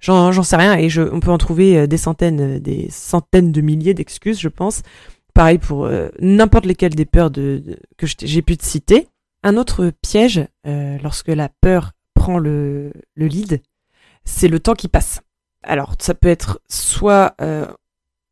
J'en 0.00 0.42
sais 0.42 0.56
rien 0.56 0.74
et 0.76 0.88
je, 0.88 1.02
on 1.02 1.20
peut 1.20 1.30
en 1.30 1.38
trouver 1.38 1.78
euh, 1.78 1.86
des 1.86 1.96
centaines, 1.96 2.56
euh, 2.56 2.60
des 2.60 2.88
centaines 2.90 3.52
de 3.52 3.60
milliers 3.60 3.94
d'excuses, 3.94 4.38
je 4.38 4.48
pense. 4.48 4.82
Pareil 5.34 5.58
pour 5.58 5.84
euh, 5.84 6.08
n'importe 6.20 6.66
lesquelles 6.66 6.94
des 6.94 7.04
peurs 7.04 7.30
de, 7.30 7.78
que 7.96 8.06
j'ai 8.06 8.42
pu 8.42 8.56
te 8.56 8.64
citer. 8.64 9.08
Un 9.42 9.56
autre 9.56 9.92
piège, 10.02 10.44
lorsque 10.64 11.28
la 11.28 11.48
peur 11.60 11.92
prend 12.14 12.38
le, 12.38 12.92
le 13.14 13.26
lead, 13.26 13.60
c'est 14.24 14.48
le 14.48 14.58
temps 14.58 14.74
qui 14.74 14.88
passe. 14.88 15.20
Alors, 15.62 15.94
ça 16.00 16.14
peut 16.14 16.26
être 16.26 16.60
soit 16.68 17.36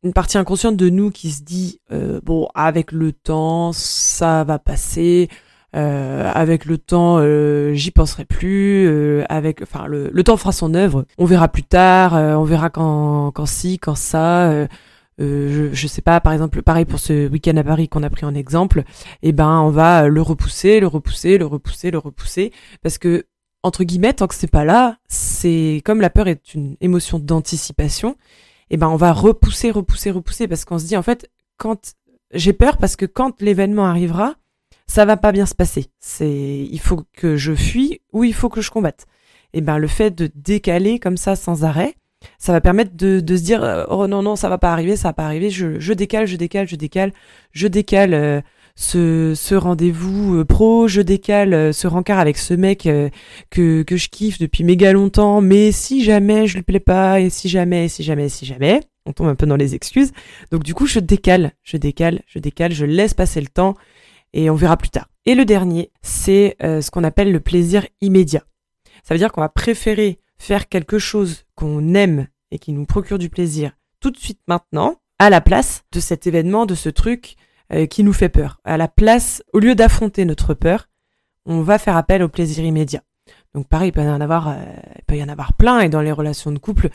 une 0.03 0.11
partie 0.11 0.37
inconsciente 0.37 0.75
de 0.75 0.89
nous 0.89 1.11
qui 1.11 1.31
se 1.31 1.43
dit 1.43 1.79
bon, 2.23 2.49
avec 2.53 2.91
le 2.91 3.13
temps, 3.13 3.71
ça 3.71 4.43
va 4.43 4.59
passer, 4.59 5.29
euh, 5.75 6.31
avec 6.33 6.65
le 6.65 6.77
temps, 6.77 7.17
euh, 7.19 7.73
j'y 7.73 7.91
penserai 7.91 8.25
plus. 8.25 8.87
Euh, 8.87 9.23
avec, 9.29 9.61
enfin, 9.61 9.87
le, 9.87 10.09
le, 10.11 10.23
temps 10.23 10.37
fera 10.37 10.51
son 10.51 10.73
œuvre. 10.73 11.05
On 11.17 11.25
verra 11.25 11.49
plus 11.49 11.63
tard. 11.63 12.13
on 12.13 12.43
verra 12.43 12.69
quand, 12.69 13.31
quand 13.31 13.45
si, 13.45 13.79
quand 13.79 13.95
ça. 13.95 14.67
Je, 15.17 15.69
je, 15.71 15.87
sais 15.87 16.01
pas, 16.01 16.19
par 16.19 16.33
exemple, 16.33 16.61
pareil 16.61 16.85
pour 16.85 16.99
ce 16.99 17.29
week-end 17.29 17.55
à 17.57 17.63
Paris 17.63 17.87
qu'on 17.87 18.03
a 18.03 18.09
pris 18.09 18.25
en 18.25 18.35
exemple. 18.35 18.83
Eh 19.21 19.31
ben, 19.31 19.61
on 19.61 19.69
va 19.69 20.07
le 20.07 20.21
repousser, 20.21 20.79
le 20.79 20.87
repousser, 20.87 21.37
le 21.37 21.45
repousser, 21.45 21.91
le 21.91 21.97
repousser, 21.97 22.51
parce 22.81 22.97
que 22.97 23.25
entre 23.63 23.83
guillemets, 23.83 24.13
tant 24.13 24.27
que 24.27 24.35
c'est 24.35 24.51
pas 24.51 24.63
là, 24.63 24.97
c'est 25.07 25.81
comme 25.85 25.99
la 25.99 26.11
peur 26.11 26.27
est 26.27 26.53
une 26.53 26.75
émotion 26.81 27.17
d'anticipation. 27.17 28.15
Eh 28.69 28.77
ben, 28.77 28.87
on 28.89 28.95
va 28.95 29.11
repousser, 29.11 29.71
repousser, 29.71 30.11
repousser, 30.11 30.47
parce 30.47 30.65
qu'on 30.65 30.77
se 30.77 30.85
dit 30.85 30.97
en 30.97 31.01
fait, 31.01 31.29
quand 31.57 31.95
j'ai 32.33 32.53
peur, 32.53 32.77
parce 32.77 32.95
que 32.95 33.05
quand 33.05 33.41
l'événement 33.41 33.85
arrivera, 33.85 34.35
ça 34.87 35.05
va 35.05 35.17
pas 35.17 35.31
bien 35.31 35.45
se 35.45 35.55
passer. 35.55 35.87
C'est, 35.99 36.67
il 36.69 36.79
faut 36.79 37.03
que 37.13 37.37
je 37.37 37.53
fuis 37.53 38.01
ou 38.13 38.23
il 38.23 38.33
faut 38.33 38.49
que 38.49 38.61
je 38.61 38.71
combatte. 38.71 39.05
Et 39.53 39.61
ben, 39.61 39.77
le 39.77 39.87
fait 39.87 40.11
de 40.11 40.29
décaler 40.35 40.99
comme 40.99 41.17
ça 41.17 41.35
sans 41.35 41.63
arrêt, 41.63 41.95
Ça 42.39 42.51
va 42.51 42.61
permettre 42.61 42.95
de, 42.95 43.19
se 43.19 43.41
dire 43.41 43.63
euh, 43.63 43.85
oh 43.89 44.07
non 44.07 44.21
non 44.23 44.35
ça 44.35 44.49
va 44.49 44.57
pas 44.57 44.71
arriver, 44.71 44.95
ça 44.95 45.09
va 45.09 45.13
pas 45.13 45.25
arriver, 45.25 45.49
je, 45.49 45.93
décale, 45.93 46.27
je 46.27 46.35
décale, 46.35 46.67
je 46.67 46.75
décale, 46.75 47.13
je 47.51 47.67
décale 47.67 48.13
euh, 48.13 48.41
ce, 48.75 49.55
rendez-vous 49.55 50.37
euh, 50.37 50.45
pro, 50.45 50.87
je 50.87 51.01
décale 51.01 51.73
ce 51.73 51.87
rencard 51.87 52.19
avec 52.19 52.37
ce 52.37 52.53
mec 52.53 52.89
que, 53.49 53.83
que 53.83 53.97
je 53.97 54.09
kiffe 54.09 54.39
depuis 54.39 54.63
méga 54.63 54.91
longtemps, 54.91 55.39
mais 55.41 55.71
si 55.71 56.03
jamais 56.03 56.47
je 56.47 56.55
lui 56.55 56.63
plais 56.63 56.79
pas, 56.79 57.21
et 57.21 57.29
si 57.29 57.47
jamais, 57.47 57.87
si 57.87 58.03
jamais, 58.03 58.27
si 58.29 58.45
jamais, 58.45 58.81
on 59.05 59.13
tombe 59.13 59.27
un 59.27 59.35
peu 59.35 59.45
dans 59.45 59.55
les 59.55 59.75
excuses. 59.75 60.11
Donc 60.51 60.63
du 60.63 60.73
coup 60.73 60.87
je 60.87 60.99
décale, 60.99 61.51
je 61.63 61.77
décale, 61.77 62.21
je 62.27 62.39
décale, 62.39 62.73
je 62.73 62.85
laisse 62.85 63.13
passer 63.13 63.39
le 63.39 63.47
temps 63.47 63.75
et 64.35 64.51
on 64.51 64.55
verra 64.55 64.77
plus 64.77 64.89
tard. 64.89 65.09
Et 65.25 65.33
le 65.33 65.45
dernier, 65.45 65.91
c'est 66.03 66.55
ce 66.61 66.91
qu'on 66.91 67.03
appelle 67.03 67.31
le 67.31 67.39
plaisir 67.39 67.87
immédiat. 68.01 68.43
Ça 69.03 69.15
veut 69.15 69.17
dire 69.17 69.31
qu'on 69.31 69.41
va 69.41 69.49
préférer 69.49 70.19
faire 70.37 70.69
quelque 70.69 70.99
chose 70.99 71.45
qu'on 71.55 71.95
aime 71.95 72.27
et 72.51 72.59
qui 72.59 72.71
nous 72.71 72.85
procure 72.85 73.17
du 73.17 73.29
plaisir 73.29 73.71
tout 74.05 74.11
de 74.11 74.17
suite 74.17 74.41
maintenant, 74.47 74.97
à 75.17 75.31
la 75.31 75.41
place 75.41 75.83
de 75.91 75.99
cet 75.99 76.27
événement, 76.27 76.67
de 76.67 76.75
ce 76.75 76.89
truc 76.89 77.37
euh, 77.73 77.87
qui 77.87 78.03
nous 78.03 78.13
fait 78.13 78.29
peur. 78.29 78.59
À 78.63 78.77
la 78.77 78.87
place, 78.87 79.41
au 79.51 79.57
lieu 79.57 79.73
d'affronter 79.73 80.25
notre 80.25 80.53
peur, 80.53 80.89
on 81.47 81.61
va 81.61 81.79
faire 81.79 81.97
appel 81.97 82.21
au 82.21 82.29
plaisir 82.29 82.63
immédiat. 82.63 83.01
Donc 83.55 83.67
pareil, 83.67 83.89
il 83.89 83.91
peut 83.91 84.03
y 84.03 84.07
en 84.07 84.21
avoir, 84.21 84.49
euh, 84.49 84.55
peut 85.07 85.17
y 85.17 85.23
en 85.23 85.29
avoir 85.29 85.53
plein. 85.53 85.79
Et 85.79 85.89
dans 85.89 86.01
les 86.01 86.11
relations 86.11 86.51
de 86.51 86.59
couple, 86.59 86.89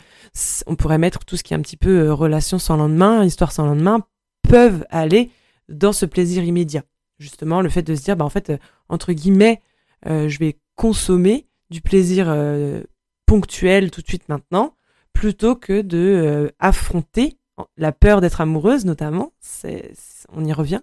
on 0.67 0.75
pourrait 0.75 0.99
mettre 0.99 1.25
tout 1.25 1.35
ce 1.35 1.43
qui 1.43 1.53
est 1.53 1.57
un 1.57 1.61
petit 1.61 1.75
peu 1.75 2.05
euh, 2.05 2.13
relation 2.13 2.59
sans 2.59 2.77
lendemain, 2.77 3.25
histoire 3.25 3.51
sans 3.51 3.65
lendemain, 3.65 4.05
peuvent 4.47 4.85
aller 4.89 5.31
dans 5.67 5.91
ce 5.91 6.05
plaisir 6.05 6.43
immédiat. 6.43 6.83
Justement, 7.21 7.61
le 7.61 7.69
fait 7.69 7.83
de 7.83 7.95
se 7.95 8.03
dire, 8.03 8.17
bah 8.17 8.25
en 8.25 8.29
fait, 8.29 8.51
entre 8.89 9.13
guillemets, 9.13 9.61
je 10.05 10.37
vais 10.39 10.57
consommer 10.75 11.47
du 11.69 11.81
plaisir 11.81 12.27
ponctuel 13.31 13.91
tout 13.91 14.01
de 14.01 14.07
suite 14.07 14.27
maintenant, 14.27 14.75
plutôt 15.13 15.55
que 15.55 15.81
de 15.81 15.97
euh, 15.97 16.49
affronter 16.59 17.37
la 17.77 17.93
peur 17.93 18.19
d'être 18.19 18.41
amoureuse 18.41 18.83
notamment. 18.83 19.31
C'est, 19.39 19.93
on 20.33 20.43
y 20.43 20.51
revient. 20.51 20.81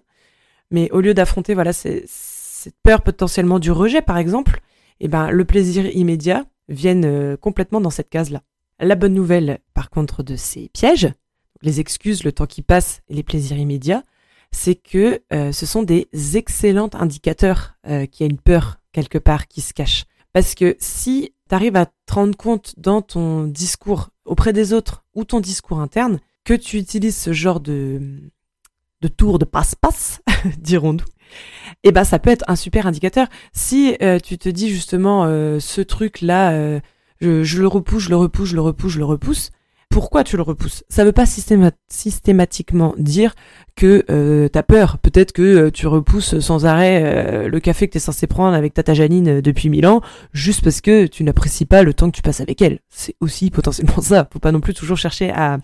Mais 0.71 0.89
au 0.89 0.99
lieu 0.99 1.13
d'affronter 1.13 1.53
voilà 1.53 1.73
cette 1.73 2.75
peur 2.81 3.03
potentiellement 3.03 3.59
du 3.59 3.69
rejet 3.69 4.01
par 4.01 4.17
exemple, 4.17 4.61
eh 4.99 5.07
ben 5.07 5.29
le 5.29 5.45
plaisir 5.45 5.95
immédiat 5.95 6.45
vienne 6.69 7.05
euh, 7.05 7.37
complètement 7.37 7.81
dans 7.81 7.91
cette 7.91 8.09
case 8.09 8.31
là. 8.31 8.41
La 8.79 8.95
bonne 8.95 9.13
nouvelle 9.13 9.59
par 9.75 9.91
contre 9.91 10.23
de 10.23 10.35
ces 10.35 10.69
pièges, 10.69 11.13
les 11.61 11.79
excuses, 11.79 12.23
le 12.23 12.31
temps 12.31 12.47
qui 12.47 12.63
passe 12.63 13.03
et 13.09 13.13
les 13.13 13.21
plaisirs 13.21 13.59
immédiats, 13.59 14.03
c'est 14.51 14.75
que 14.75 15.21
euh, 15.31 15.51
ce 15.51 15.65
sont 15.65 15.83
des 15.83 16.07
excellents 16.35 16.89
indicateurs 16.93 17.75
qu'il 17.83 18.25
y 18.25 18.29
a 18.29 18.31
une 18.31 18.39
peur 18.39 18.79
quelque 18.91 19.17
part 19.17 19.47
qui 19.47 19.61
se 19.61 19.73
cache. 19.73 20.05
Parce 20.33 20.55
que 20.55 20.75
si 20.79 21.33
tu 21.49 21.55
arrives 21.55 21.75
à 21.75 21.85
te 21.85 22.13
rendre 22.13 22.37
compte 22.37 22.73
dans 22.77 23.01
ton 23.01 23.45
discours 23.45 24.09
auprès 24.25 24.53
des 24.53 24.73
autres 24.73 25.03
ou 25.15 25.23
ton 25.23 25.39
discours 25.39 25.79
interne 25.79 26.19
que 26.43 26.53
tu 26.53 26.77
utilises 26.77 27.17
ce 27.17 27.33
genre 27.33 27.59
de, 27.59 28.31
de 29.01 29.07
tour 29.07 29.39
de 29.39 29.45
passe-passe, 29.45 30.21
dirons-nous, 30.57 31.05
eh 31.83 31.91
ben 31.91 32.03
ça 32.03 32.19
peut 32.19 32.29
être 32.29 32.45
un 32.47 32.55
super 32.55 32.87
indicateur. 32.87 33.27
Si 33.53 33.95
euh, 34.01 34.19
tu 34.19 34.37
te 34.37 34.49
dis 34.49 34.69
justement 34.69 35.25
euh, 35.25 35.59
ce 35.59 35.81
truc-là, 35.81 36.51
euh, 36.51 36.79
je, 37.21 37.43
je, 37.43 37.61
le 37.61 37.67
repousse, 37.67 38.03
je 38.03 38.09
le 38.09 38.15
repousse, 38.15 38.49
je 38.49 38.55
le 38.55 38.61
repousse, 38.61 38.93
je 38.93 38.99
le 38.99 39.05
repousse, 39.05 39.51
pourquoi 39.89 40.23
tu 40.23 40.37
le 40.37 40.43
repousses? 40.43 40.83
Ça 40.87 41.03
veut 41.03 41.11
pas 41.11 41.25
systématiquement 41.25 42.93
dire 42.97 43.33
que 43.75 44.05
euh, 44.11 44.47
t'as 44.47 44.61
peur. 44.61 44.99
Peut-être 44.99 45.31
que 45.31 45.41
euh, 45.41 45.71
tu 45.71 45.87
repousses 45.87 46.39
sans 46.39 46.67
arrêt 46.67 47.01
euh, 47.03 47.47
le 47.47 47.59
café 47.59 47.87
que 47.87 47.93
t'es 47.93 47.99
censé 47.99 48.27
prendre 48.27 48.55
avec 48.55 48.75
ta 48.75 48.93
Janine 48.93 49.41
depuis 49.41 49.69
mille 49.69 49.87
ans, 49.87 50.01
juste 50.31 50.63
parce 50.63 50.81
que 50.81 51.07
tu 51.07 51.23
n'apprécies 51.23 51.65
pas 51.65 51.81
le 51.81 51.95
temps 51.95 52.11
que 52.11 52.15
tu 52.15 52.21
passes 52.21 52.39
avec 52.39 52.61
elle. 52.61 52.79
C'est 52.89 53.15
aussi 53.19 53.49
potentiellement 53.49 53.99
ça. 54.01 54.29
Faut 54.31 54.39
pas 54.39 54.51
non 54.51 54.61
plus 54.61 54.75
toujours 54.75 54.97
chercher 54.97 55.31
à, 55.31 55.57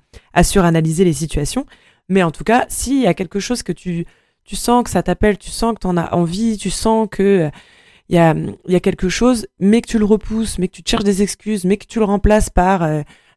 suranalyser 0.44 1.05
les 1.05 1.13
situations. 1.13 1.67
Mais 2.10 2.24
en 2.24 2.32
tout 2.32 2.44
cas, 2.44 2.65
s'il 2.67 3.01
y 3.01 3.08
a 3.08 3.13
quelque 3.13 3.39
chose 3.39 3.62
que 3.62 3.72
tu, 3.72 4.05
sens 4.51 4.84
que 4.84 4.89
ça 4.89 5.03
t'appelle, 5.03 5.38
tu 5.38 5.51
sens 5.51 5.75
que 5.75 5.79
t'en 5.79 5.98
as 5.98 6.15
envie, 6.15 6.58
tu 6.58 6.72
sens 6.72 7.08
que 7.12 7.50
il 8.10 8.15
y 8.15 8.20
a, 8.20 8.79
quelque 8.79 9.10
chose, 9.10 9.48
mais 9.60 9.82
que 9.82 9.88
tu 9.88 9.98
le 9.98 10.05
repousses, 10.05 10.60
mais 10.60 10.67
que 10.67 10.75
tu 10.75 10.84
cherches 10.86 11.03
des 11.03 11.22
excuses, 11.22 11.63
mais 11.63 11.77
que 11.77 11.88
tu 11.88 12.00
le 12.00 12.05
remplaces 12.05 12.50
par 12.50 12.88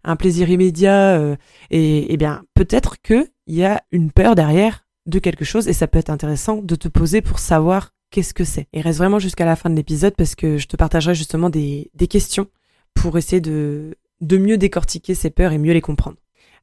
un 0.05 0.17
plaisir 0.17 0.51
immédiat, 0.51 1.19
euh, 1.19 1.37
et, 1.71 2.17
bien 2.17 2.43
peut-être 2.55 3.01
qu'il 3.03 3.29
y 3.47 3.65
a 3.65 3.83
une 3.91 4.11
peur 4.11 4.35
derrière 4.35 4.87
de 5.07 5.19
quelque 5.19 5.45
chose, 5.45 5.69
et 5.69 5.73
ça 5.73 5.87
peut 5.87 5.99
être 5.99 6.11
intéressant 6.11 6.57
de 6.63 6.75
te 6.75 6.89
poser 6.89 7.21
pour 7.23 7.39
savoir 7.39 7.93
qu'est-ce 8.11 8.35
que 8.35 8.45
c'est. 8.45 8.69
Et 8.73 8.81
reste 8.81 8.99
vraiment 8.99 9.19
jusqu'à 9.19 9.45
la 9.45 9.57
fin 9.57 9.71
de 9.71 9.75
l'épisode 9.75 10.15
parce 10.17 10.35
que 10.35 10.59
je 10.59 10.67
te 10.67 10.77
partagerai 10.77 11.15
justement 11.15 11.51
des, 11.51 11.91
des 11.95 12.09
questions 12.09 12.47
pour 12.95 13.17
essayer 13.19 13.41
de, 13.41 13.97
de 14.21 14.39
mieux 14.39 14.59
décortiquer 14.59 15.15
ces 15.15 15.31
peurs 15.31 15.53
et 15.53 15.59
mieux 15.59 15.73
les 15.73 15.81
comprendre. 15.81 16.17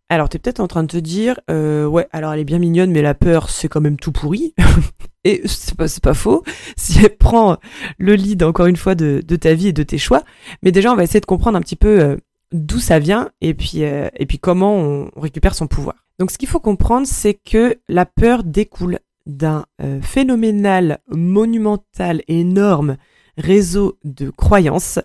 Alors, 0.08 0.30
tu 0.30 0.38
es 0.38 0.39
peut-être 0.39 0.60
en 0.60 0.68
train 0.68 0.84
de 0.84 0.88
te 0.88 0.98
dire, 0.98 1.39
euh, 1.50 1.88
ouais, 1.88 2.08
alors 2.12 2.32
elle 2.32 2.39
est 2.39 2.46
bien 2.46 2.60
mignonne, 2.60 2.92
mais 2.92 3.01
la 3.01 3.15
peur, 3.15 3.50
c'est 3.50 3.68
quand 3.68 3.82
même 3.82 3.98
tout 3.98 4.12
pourri. 4.12 4.54
et 5.24 5.42
c'est 5.46 5.75
pas, 5.75 5.88
pas 6.01 6.13
faux, 6.13 6.44
si 6.77 7.00
elle 7.04 7.18
prend 7.18 7.58
le 7.98 8.13
lead, 8.13 8.44
encore 8.44 8.68
une 8.68 8.75
fois, 8.75 8.94
de, 8.94 9.24
de, 9.25 9.36
ta 9.36 9.56
vie 9.56 9.70
et 9.70 9.74
de 9.74 9.82
tes 9.82 9.98
choix. 9.98 10.24
Mais 10.62 10.72
déjà, 10.72 10.92
on 10.92 10.96
va 10.96 11.04
essayer 11.04 11.22
de 11.22 11.25
comprendre 11.25 11.58
un 11.58 11.62
petit 11.62 11.75
peu 11.75 12.00
euh, 12.00 12.18
d'où 12.55 12.79
ça 12.79 13.00
vient 13.00 13.29
et 13.41 13.53
puis, 13.53 13.83
euh, 13.83 14.09
et 14.15 14.25
puis 14.25 14.39
comment 14.39 14.75
on, 14.75 15.12
récupère 15.15 15.55
son 15.55 15.67
pouvoir. 15.67 15.95
Donc 16.19 16.31
ce 16.31 16.38
qu'il 16.38 16.47
faut 16.47 16.59
comprendre, 16.59 17.07
c'est 17.07 17.33
que 17.33 17.79
la 17.88 18.05
peur 18.05 18.43
découle 18.43 19.00
d'un 19.25 19.65
euh, 19.81 20.01
phénoménal, 20.01 21.00
monumental, 21.07 22.21
énorme 22.27 22.97
réseau 23.38 23.97
de 24.03 24.29
croyances, 24.29 25.00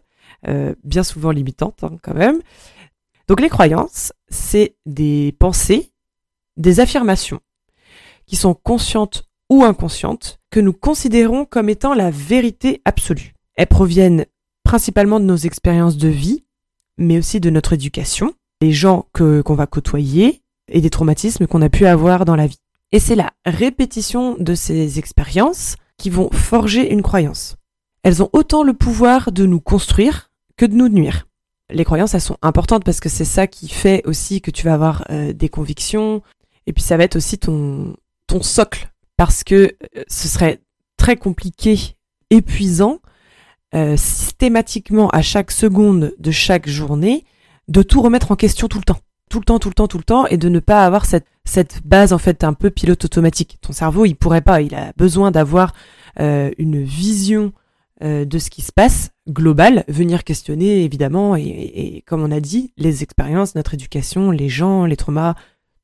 euh, 0.46 0.74
bien 0.84 1.02
souvent 1.02 1.30
limitantes 1.30 1.82
hein, 1.82 1.96
quand 2.02 2.14
même. 2.14 2.40
Donc 3.28 3.40
les 3.40 3.48
croyances, 3.48 4.12
c'est 4.28 4.76
des 4.86 5.34
pensées, 5.38 5.92
des 6.56 6.80
affirmations 6.80 7.40
qui 8.26 8.36
sont 8.36 8.54
conscientes 8.54 9.24
ou 9.48 9.64
inconscientes, 9.64 10.38
que 10.50 10.60
nous 10.60 10.72
considérons 10.72 11.44
comme 11.44 11.68
étant 11.68 11.94
la 11.94 12.10
vérité 12.10 12.80
absolue. 12.84 13.34
Elles 13.56 13.66
proviennent 13.66 14.26
principalement 14.62 15.18
de 15.18 15.24
nos 15.24 15.36
expériences 15.36 15.96
de 15.96 16.08
vie, 16.08 16.44
mais 17.00 17.18
aussi 17.18 17.40
de 17.40 17.50
notre 17.50 17.72
éducation, 17.72 18.34
des 18.60 18.72
gens 18.72 19.06
que 19.12 19.40
qu'on 19.40 19.54
va 19.54 19.66
côtoyer 19.66 20.42
et 20.68 20.80
des 20.80 20.90
traumatismes 20.90 21.46
qu'on 21.46 21.62
a 21.62 21.68
pu 21.68 21.86
avoir 21.86 22.24
dans 22.24 22.36
la 22.36 22.46
vie. 22.46 22.60
Et 22.92 23.00
c'est 23.00 23.14
la 23.14 23.32
répétition 23.44 24.36
de 24.38 24.54
ces 24.54 24.98
expériences 24.98 25.76
qui 25.96 26.10
vont 26.10 26.30
forger 26.30 26.92
une 26.92 27.02
croyance. 27.02 27.56
Elles 28.02 28.22
ont 28.22 28.30
autant 28.32 28.62
le 28.62 28.74
pouvoir 28.74 29.32
de 29.32 29.46
nous 29.46 29.60
construire 29.60 30.30
que 30.56 30.66
de 30.66 30.74
nous 30.74 30.88
nuire. 30.88 31.26
Les 31.70 31.84
croyances, 31.84 32.14
elles 32.14 32.20
sont 32.20 32.38
importantes 32.42 32.84
parce 32.84 33.00
que 33.00 33.08
c'est 33.08 33.24
ça 33.24 33.46
qui 33.46 33.68
fait 33.68 34.02
aussi 34.06 34.40
que 34.40 34.50
tu 34.50 34.64
vas 34.64 34.74
avoir 34.74 35.04
euh, 35.10 35.32
des 35.32 35.48
convictions. 35.48 36.22
Et 36.66 36.72
puis 36.72 36.82
ça 36.82 36.96
va 36.96 37.04
être 37.04 37.16
aussi 37.16 37.38
ton, 37.38 37.94
ton 38.26 38.42
socle. 38.42 38.90
Parce 39.16 39.44
que 39.44 39.76
euh, 39.96 40.02
ce 40.08 40.28
serait 40.28 40.60
très 40.96 41.16
compliqué, 41.16 41.96
épuisant 42.30 43.00
euh, 43.74 43.96
systématiquement 43.96 45.08
à 45.10 45.22
chaque 45.22 45.50
seconde 45.50 46.14
de 46.18 46.30
chaque 46.30 46.68
journée 46.68 47.24
de 47.68 47.82
tout 47.82 48.02
remettre 48.02 48.32
en 48.32 48.36
question 48.36 48.68
tout 48.68 48.78
le 48.78 48.84
temps. 48.84 49.00
Tout 49.30 49.38
le 49.38 49.44
temps, 49.44 49.60
tout 49.60 49.68
le 49.68 49.74
temps, 49.74 49.86
tout 49.86 49.98
le 49.98 50.04
temps, 50.04 50.26
et 50.26 50.36
de 50.36 50.48
ne 50.48 50.58
pas 50.58 50.84
avoir 50.84 51.04
cette, 51.04 51.26
cette 51.44 51.82
base 51.84 52.12
en 52.12 52.18
fait 52.18 52.42
un 52.42 52.52
peu 52.52 52.70
pilote 52.70 53.04
automatique. 53.04 53.58
Ton 53.60 53.72
cerveau, 53.72 54.04
il 54.04 54.16
pourrait 54.16 54.40
pas, 54.40 54.60
il 54.60 54.74
a 54.74 54.92
besoin 54.96 55.30
d'avoir 55.30 55.72
euh, 56.18 56.50
une 56.58 56.82
vision 56.82 57.52
euh, 58.02 58.24
de 58.24 58.38
ce 58.38 58.50
qui 58.50 58.62
se 58.62 58.72
passe 58.72 59.10
globale, 59.28 59.84
venir 59.86 60.24
questionner 60.24 60.82
évidemment, 60.82 61.36
et, 61.36 61.42
et, 61.42 62.02
comme 62.08 62.22
on 62.22 62.32
a 62.32 62.40
dit, 62.40 62.72
les 62.76 63.04
expériences, 63.04 63.54
notre 63.54 63.74
éducation, 63.74 64.32
les 64.32 64.48
gens, 64.48 64.84
les 64.84 64.96
traumas, 64.96 65.36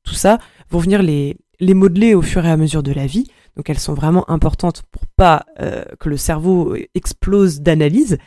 tout 0.03 0.15
ça, 0.15 0.39
vont 0.69 0.79
venir 0.79 1.01
les, 1.01 1.37
les 1.61 1.73
modeler 1.73 2.15
au 2.15 2.21
fur 2.21 2.45
et 2.45 2.51
à 2.51 2.57
mesure 2.57 2.83
de 2.83 2.91
la 2.91 3.07
vie. 3.07 3.27
Donc 3.57 3.71
elles 3.71 3.79
sont 3.79 3.95
vraiment 3.95 4.29
importantes 4.29 4.83
pour 4.91 5.07
pas 5.07 5.45
euh, 5.59 5.83
que 5.99 6.09
le 6.09 6.17
cerveau 6.17 6.75
explose 6.93 7.59
d'analyse. 7.59 8.19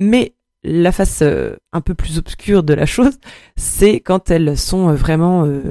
Mais 0.00 0.34
la 0.64 0.92
face 0.92 1.20
euh, 1.20 1.56
un 1.72 1.82
peu 1.82 1.94
plus 1.94 2.18
obscure 2.18 2.62
de 2.62 2.72
la 2.72 2.86
chose, 2.86 3.18
c'est 3.56 4.00
quand 4.00 4.30
elles 4.30 4.56
sont 4.56 4.94
vraiment 4.94 5.44
euh, 5.44 5.62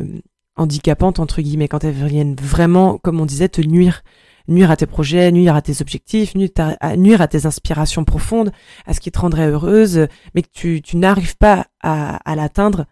handicapantes 0.56 1.20
entre 1.20 1.42
guillemets, 1.42 1.68
quand 1.68 1.84
elles 1.84 1.94
viennent 1.94 2.36
vraiment, 2.36 3.00
comme 3.00 3.20
on 3.20 3.26
disait, 3.26 3.50
te 3.50 3.62
nuire, 3.62 4.04
nuire 4.48 4.70
à 4.70 4.78
tes 4.78 4.86
projets, 4.86 5.32
nuire 5.32 5.56
à 5.56 5.64
tes 5.64 5.82
objectifs, 5.82 6.36
nuire 6.36 7.22
à, 7.22 7.28
tes 7.28 7.48
inspirations 7.48 8.06
profondes, 8.06 8.52
à 8.86 8.94
ce 8.94 9.00
qui 9.00 9.12
te 9.12 9.20
rendrait 9.20 9.50
heureuse, 9.50 10.08
mais 10.36 10.44
que 10.44 10.50
tu, 10.52 10.82
n'arrives 10.96 11.38
pas 11.38 11.66
à 11.82 12.36
l'atteindre 12.36 12.86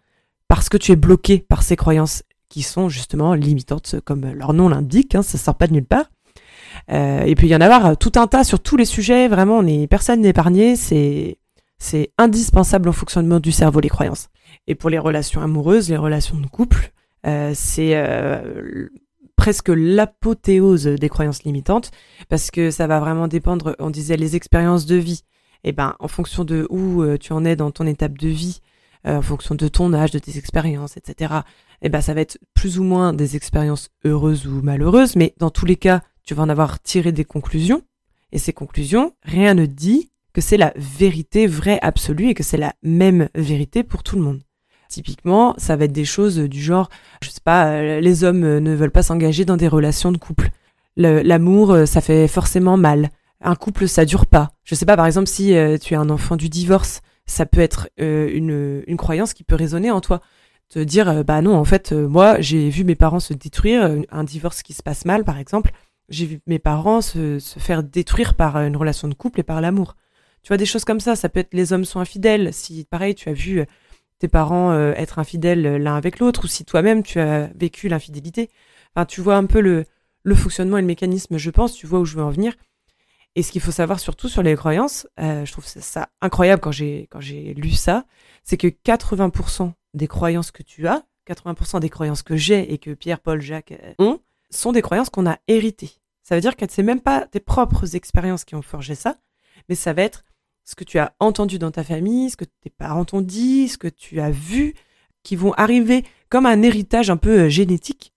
parce 0.47 0.69
que 0.69 0.77
tu 0.77 0.91
es 0.91 0.95
bloqué 0.95 1.39
par 1.39 1.61
ces 1.63 1.75
croyances 1.75 2.23
qui 2.49 2.61
sont 2.61 2.89
justement 2.89 3.33
limitantes, 3.33 3.95
comme 4.05 4.25
leur 4.33 4.53
nom 4.53 4.69
l'indique, 4.69 5.15
hein, 5.15 5.21
ça 5.21 5.37
sort 5.37 5.55
pas 5.55 5.67
de 5.67 5.73
nulle 5.73 5.85
part. 5.85 6.05
Euh, 6.91 7.21
et 7.21 7.35
puis 7.35 7.47
il 7.47 7.49
y 7.49 7.55
en 7.55 7.61
a 7.61 7.65
avoir 7.65 7.97
tout 7.97 8.13
un 8.15 8.27
tas 8.27 8.43
sur 8.43 8.59
tous 8.59 8.77
les 8.77 8.85
sujets, 8.85 9.27
vraiment, 9.27 9.63
personne 9.89 10.21
n'est 10.21 10.29
épargné, 10.29 10.75
c'est 10.75 11.39
c'est 11.79 12.11
indispensable 12.17 12.89
au 12.89 12.91
fonctionnement 12.91 13.39
du 13.39 13.51
cerveau 13.51 13.79
les 13.79 13.89
croyances. 13.89 14.29
Et 14.65 14.73
pour 14.73 14.89
les 14.89 14.97
relations 14.97 15.41
amoureuses, 15.41 15.91
les 15.91 15.97
relations 15.97 16.39
de 16.39 16.47
couple, 16.47 16.91
euh, 17.27 17.51
c'est 17.53 17.91
euh, 17.95 18.87
presque 19.35 19.69
l'apothéose 19.69 20.85
des 20.87 21.09
croyances 21.09 21.43
limitantes 21.43 21.91
parce 22.29 22.49
que 22.49 22.71
ça 22.71 22.87
va 22.87 22.99
vraiment 22.99 23.27
dépendre. 23.27 23.75
On 23.77 23.91
disait 23.91 24.17
les 24.17 24.35
expériences 24.35 24.87
de 24.87 24.95
vie. 24.95 25.21
Et 25.63 25.69
eh 25.69 25.71
ben 25.71 25.95
en 25.99 26.07
fonction 26.07 26.45
de 26.45 26.65
où 26.69 27.03
tu 27.17 27.33
en 27.33 27.43
es 27.43 27.55
dans 27.55 27.71
ton 27.71 27.85
étape 27.87 28.17
de 28.17 28.27
vie, 28.27 28.61
en 29.07 29.21
fonction 29.21 29.55
de 29.55 29.67
ton 29.67 29.93
âge, 29.93 30.11
de 30.11 30.19
tes 30.19 30.37
expériences, 30.37 30.97
etc. 30.97 31.33
Eh 31.81 31.89
ben, 31.89 32.01
ça 32.01 32.13
va 32.13 32.21
être 32.21 32.37
plus 32.53 32.79
ou 32.79 32.83
moins 32.83 33.13
des 33.13 33.35
expériences 33.35 33.89
heureuses 34.05 34.47
ou 34.47 34.61
malheureuses, 34.61 35.15
mais 35.15 35.33
dans 35.37 35.49
tous 35.49 35.65
les 35.65 35.77
cas, 35.77 36.01
tu 36.23 36.33
vas 36.33 36.43
en 36.43 36.49
avoir 36.49 36.81
tiré 36.81 37.11
des 37.11 37.25
conclusions. 37.25 37.81
Et 38.31 38.39
ces 38.39 38.53
conclusions, 38.53 39.13
rien 39.23 39.53
ne 39.53 39.65
dit 39.65 40.11
que 40.33 40.41
c'est 40.41 40.57
la 40.57 40.73
vérité 40.75 41.47
vraie 41.47 41.79
absolue 41.81 42.29
et 42.29 42.33
que 42.33 42.43
c'est 42.43 42.57
la 42.57 42.73
même 42.83 43.29
vérité 43.33 43.83
pour 43.83 44.03
tout 44.03 44.17
le 44.17 44.21
monde. 44.21 44.41
Typiquement, 44.89 45.55
ça 45.57 45.75
va 45.75 45.85
être 45.85 45.91
des 45.91 46.05
choses 46.05 46.37
du 46.37 46.61
genre, 46.61 46.89
je 47.21 47.29
sais 47.29 47.41
pas, 47.43 47.67
euh, 47.67 47.99
les 47.99 48.23
hommes 48.23 48.43
euh, 48.43 48.59
ne 48.59 48.73
veulent 48.73 48.91
pas 48.91 49.03
s'engager 49.03 49.45
dans 49.45 49.57
des 49.57 49.67
relations 49.67 50.11
de 50.11 50.17
couple. 50.17 50.49
L'amour, 50.95 51.71
euh, 51.71 51.85
ça 51.85 52.01
fait 52.01 52.27
forcément 52.27 52.77
mal. 52.77 53.09
Un 53.41 53.55
couple, 53.55 53.87
ça 53.87 54.05
dure 54.05 54.25
pas. 54.25 54.51
Je 54.63 54.75
sais 54.75 54.85
pas, 54.85 54.95
par 54.95 55.05
exemple, 55.05 55.27
si 55.27 55.55
tu 55.81 55.93
es 55.93 55.97
un 55.97 56.09
enfant 56.09 56.35
du 56.35 56.49
divorce, 56.49 57.01
ça 57.27 57.45
peut 57.45 57.59
être 57.59 57.89
une, 57.97 58.83
une 58.87 58.97
croyance 58.97 59.33
qui 59.33 59.43
peut 59.43 59.55
résonner 59.55 59.91
en 59.91 60.01
toi. 60.01 60.21
Te 60.69 60.79
dire, 60.79 61.23
bah 61.23 61.41
non, 61.41 61.55
en 61.55 61.63
fait, 61.63 61.91
moi, 61.93 62.41
j'ai 62.41 62.69
vu 62.69 62.83
mes 62.83 62.95
parents 62.95 63.19
se 63.19 63.33
détruire, 63.33 63.89
un 64.09 64.23
divorce 64.23 64.63
qui 64.63 64.73
se 64.73 64.83
passe 64.83 65.05
mal, 65.05 65.23
par 65.23 65.37
exemple. 65.37 65.71
J'ai 66.09 66.25
vu 66.25 66.39
mes 66.47 66.59
parents 66.59 67.01
se, 67.01 67.39
se 67.39 67.59
faire 67.59 67.83
détruire 67.83 68.33
par 68.33 68.57
une 68.57 68.75
relation 68.75 69.07
de 69.07 69.13
couple 69.13 69.41
et 69.41 69.43
par 69.43 69.61
l'amour. 69.61 69.95
Tu 70.43 70.49
vois, 70.49 70.57
des 70.57 70.65
choses 70.65 70.85
comme 70.85 70.99
ça. 70.99 71.15
Ça 71.15 71.29
peut 71.29 71.41
être 71.41 71.53
les 71.53 71.73
hommes 71.73 71.85
sont 71.85 71.99
infidèles. 71.99 72.53
Si, 72.53 72.85
pareil, 72.89 73.15
tu 73.15 73.29
as 73.29 73.33
vu 73.33 73.65
tes 74.19 74.27
parents 74.27 74.71
euh, 74.71 74.93
être 74.95 75.19
infidèles 75.19 75.65
euh, 75.65 75.77
l'un 75.77 75.95
avec 75.95 76.19
l'autre 76.19 76.45
ou 76.45 76.47
si 76.47 76.65
toi-même 76.65 77.03
tu 77.03 77.19
as 77.19 77.49
vécu 77.55 77.87
l'infidélité. 77.87 78.49
Enfin, 78.95 79.05
tu 79.05 79.21
vois 79.21 79.35
un 79.35 79.45
peu 79.45 79.61
le, 79.61 79.85
le 80.23 80.35
fonctionnement 80.35 80.77
et 80.77 80.81
le 80.81 80.87
mécanisme, 80.87 81.37
je 81.37 81.49
pense, 81.49 81.73
tu 81.73 81.87
vois 81.87 81.99
où 81.99 82.05
je 82.05 82.15
veux 82.15 82.23
en 82.23 82.31
venir. 82.31 82.53
Et 83.37 83.43
ce 83.43 83.51
qu'il 83.51 83.61
faut 83.61 83.71
savoir 83.71 83.99
surtout 83.99 84.29
sur 84.29 84.41
les 84.41 84.55
croyances, 84.55 85.07
euh, 85.19 85.45
je 85.45 85.51
trouve 85.51 85.63
ça, 85.63 86.09
incroyable 86.21 86.59
quand 86.59 86.71
j'ai 86.71 87.07
quand 87.11 87.21
j'ai 87.21 87.53
lu 87.53 87.69
ça, 87.69 88.03
c'est 88.43 88.57
que 88.57 88.65
80% 88.65 89.73
des 89.93 90.07
croyances 90.07 90.49
que 90.49 90.63
tu 90.63 90.87
as, 90.87 91.03
80% 91.29 91.79
des 91.79 91.89
croyances 91.89 92.23
que 92.23 92.35
j'ai 92.35 92.73
et 92.73 92.79
que 92.79 92.95
Pierre, 92.95 93.19
Paul, 93.19 93.39
Jacques 93.39 93.75
ont, 93.99 94.19
sont 94.49 94.71
des 94.71 94.81
croyances 94.81 95.11
qu'on 95.11 95.29
a 95.29 95.37
héritées. 95.47 95.91
Ça 96.23 96.33
veut 96.33 96.41
dire 96.41 96.55
que 96.55 96.65
c'est 96.67 96.81
même 96.81 96.99
pas 96.99 97.27
tes 97.27 97.39
propres 97.39 97.95
expériences 97.95 98.43
qui 98.43 98.55
ont 98.55 98.63
forgé 98.63 98.95
ça, 98.95 99.17
mais 99.69 99.75
ça 99.75 99.93
va 99.93 100.01
être 100.01 100.23
ce 100.65 100.73
que 100.73 100.83
tu 100.83 100.97
as 100.97 101.13
entendu 101.19 101.59
dans 101.59 101.69
ta 101.69 101.83
famille, 101.83 102.31
ce 102.31 102.37
que 102.37 102.45
tes 102.45 102.71
parents 102.71 103.05
t'ont 103.05 103.21
dit, 103.21 103.67
ce 103.67 103.77
que 103.77 103.87
tu 103.87 104.19
as 104.19 104.31
vu, 104.31 104.73
qui 105.21 105.35
vont 105.35 105.53
arriver 105.57 106.05
comme 106.29 106.47
un 106.47 106.63
héritage 106.63 107.11
un 107.11 107.17
peu 107.17 107.41
euh, 107.41 107.49
génétique. 107.49 108.13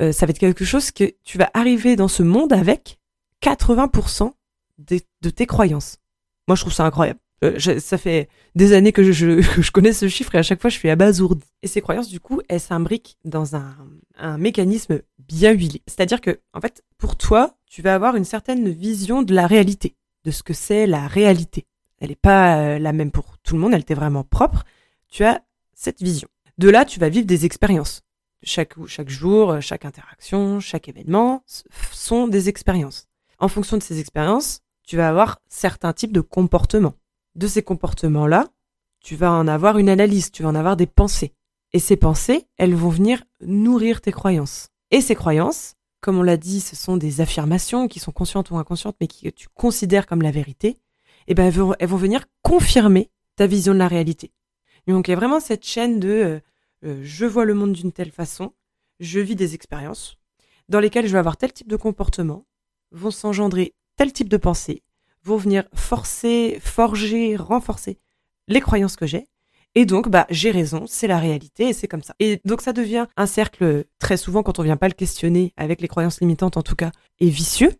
Euh, 0.00 0.12
ça 0.12 0.26
va 0.26 0.30
être 0.30 0.38
quelque 0.38 0.64
chose 0.64 0.92
que 0.92 1.12
tu 1.24 1.38
vas 1.38 1.50
arriver 1.54 1.96
dans 1.96 2.06
ce 2.06 2.22
monde 2.22 2.52
avec 2.52 3.00
80% 3.42 4.30
de, 4.80 5.30
tes 5.30 5.46
croyances. 5.46 5.98
Moi, 6.48 6.56
je 6.56 6.62
trouve 6.62 6.72
ça 6.72 6.84
incroyable. 6.84 7.20
Euh, 7.42 7.58
ça 7.58 7.96
fait 7.96 8.28
des 8.54 8.72
années 8.74 8.92
que 8.92 9.12
je, 9.12 9.70
connais 9.70 9.92
ce 9.92 10.08
chiffre 10.08 10.34
et 10.34 10.38
à 10.38 10.42
chaque 10.42 10.60
fois, 10.60 10.70
je 10.70 10.76
suis 10.76 10.90
abasourdi. 10.90 11.46
Et 11.62 11.68
ces 11.68 11.80
croyances, 11.80 12.08
du 12.08 12.20
coup, 12.20 12.40
elles 12.48 12.60
s'imbriquent 12.60 13.16
dans 13.24 13.56
un, 13.56 13.74
mécanisme 14.36 15.00
bien 15.18 15.52
huilé. 15.52 15.82
C'est-à-dire 15.86 16.20
que, 16.20 16.40
en 16.52 16.60
fait, 16.60 16.82
pour 16.98 17.16
toi, 17.16 17.56
tu 17.66 17.80
vas 17.80 17.94
avoir 17.94 18.16
une 18.16 18.24
certaine 18.24 18.68
vision 18.68 19.22
de 19.22 19.34
la 19.34 19.46
réalité, 19.46 19.96
de 20.24 20.30
ce 20.30 20.42
que 20.42 20.52
c'est 20.52 20.86
la 20.86 21.06
réalité 21.06 21.66
elle 22.00 22.08
n'est 22.08 22.16
pas 22.16 22.58
euh, 22.58 22.78
la 22.78 22.92
même 22.92 23.10
pour 23.10 23.38
tout 23.38 23.54
le 23.54 23.60
monde, 23.60 23.74
elle 23.74 23.82
était 23.82 23.94
vraiment 23.94 24.24
propre, 24.24 24.64
tu 25.08 25.24
as 25.24 25.42
cette 25.74 26.02
vision. 26.02 26.28
De 26.58 26.68
là, 26.68 26.84
tu 26.84 26.98
vas 26.98 27.08
vivre 27.08 27.26
des 27.26 27.44
expériences. 27.44 28.02
Chaque, 28.42 28.74
chaque 28.86 29.10
jour, 29.10 29.60
chaque 29.60 29.84
interaction, 29.84 30.60
chaque 30.60 30.88
événement 30.88 31.44
sont 31.92 32.26
des 32.26 32.48
expériences. 32.48 33.06
En 33.38 33.48
fonction 33.48 33.76
de 33.76 33.82
ces 33.82 34.00
expériences, 34.00 34.62
tu 34.90 34.96
vas 34.96 35.08
avoir 35.08 35.38
certains 35.48 35.92
types 35.92 36.10
de 36.12 36.20
comportements. 36.20 36.94
De 37.36 37.46
ces 37.46 37.62
comportements-là, 37.62 38.48
tu 38.98 39.14
vas 39.14 39.30
en 39.30 39.46
avoir 39.46 39.78
une 39.78 39.88
analyse, 39.88 40.32
tu 40.32 40.42
vas 40.42 40.48
en 40.48 40.56
avoir 40.56 40.76
des 40.76 40.88
pensées. 40.88 41.32
Et 41.72 41.78
ces 41.78 41.96
pensées, 41.96 42.48
elles 42.58 42.74
vont 42.74 42.88
venir 42.88 43.22
nourrir 43.40 44.00
tes 44.00 44.10
croyances. 44.10 44.70
Et 44.90 45.00
ces 45.00 45.14
croyances, 45.14 45.76
comme 46.00 46.18
on 46.18 46.24
l'a 46.24 46.36
dit, 46.36 46.60
ce 46.60 46.74
sont 46.74 46.96
des 46.96 47.20
affirmations 47.20 47.86
qui 47.86 48.00
sont 48.00 48.10
conscientes 48.10 48.50
ou 48.50 48.56
inconscientes, 48.56 48.96
mais 49.00 49.06
que 49.06 49.28
tu 49.28 49.46
considères 49.54 50.08
comme 50.08 50.22
la 50.22 50.32
vérité 50.32 50.76
eh 51.28 51.34
ben 51.34 51.46
elles 51.46 51.52
vont, 51.52 51.72
elles 51.78 51.88
vont 51.88 51.96
venir 51.96 52.24
confirmer 52.42 53.12
ta 53.36 53.46
vision 53.46 53.74
de 53.74 53.78
la 53.78 53.86
réalité. 53.86 54.32
Donc 54.88 55.06
il 55.06 55.12
y 55.12 55.14
a 55.14 55.16
vraiment 55.16 55.38
cette 55.38 55.64
chaîne 55.64 56.00
de 56.00 56.08
euh, 56.08 56.40
euh, 56.84 57.00
je 57.04 57.26
vois 57.26 57.44
le 57.44 57.54
monde 57.54 57.74
d'une 57.74 57.92
telle 57.92 58.10
façon, 58.10 58.54
je 58.98 59.20
vis 59.20 59.36
des 59.36 59.54
expériences 59.54 60.18
dans 60.68 60.80
lesquelles 60.80 61.06
je 61.06 61.12
vais 61.12 61.18
avoir 61.20 61.36
tel 61.36 61.52
type 61.52 61.68
de 61.68 61.76
comportement, 61.76 62.44
vont 62.90 63.12
s'engendrer 63.12 63.72
type 64.08 64.28
de 64.28 64.36
pensée, 64.36 64.82
vont 65.22 65.36
venir 65.36 65.64
forcer, 65.74 66.58
forger, 66.62 67.36
renforcer 67.36 67.98
les 68.48 68.60
croyances 68.60 68.96
que 68.96 69.06
j'ai. 69.06 69.26
Et 69.76 69.86
donc, 69.86 70.08
bah, 70.08 70.26
j'ai 70.30 70.50
raison, 70.50 70.84
c'est 70.88 71.06
la 71.06 71.18
réalité 71.18 71.68
et 71.68 71.72
c'est 71.72 71.86
comme 71.86 72.02
ça. 72.02 72.14
Et 72.18 72.40
donc, 72.44 72.60
ça 72.60 72.72
devient 72.72 73.06
un 73.16 73.26
cercle, 73.26 73.84
très 73.98 74.16
souvent, 74.16 74.42
quand 74.42 74.58
on 74.58 74.62
vient 74.62 74.76
pas 74.76 74.88
le 74.88 74.94
questionner, 74.94 75.52
avec 75.56 75.80
les 75.80 75.88
croyances 75.88 76.20
limitantes 76.20 76.56
en 76.56 76.62
tout 76.62 76.74
cas, 76.74 76.90
et 77.20 77.28
vicieux. 77.28 77.72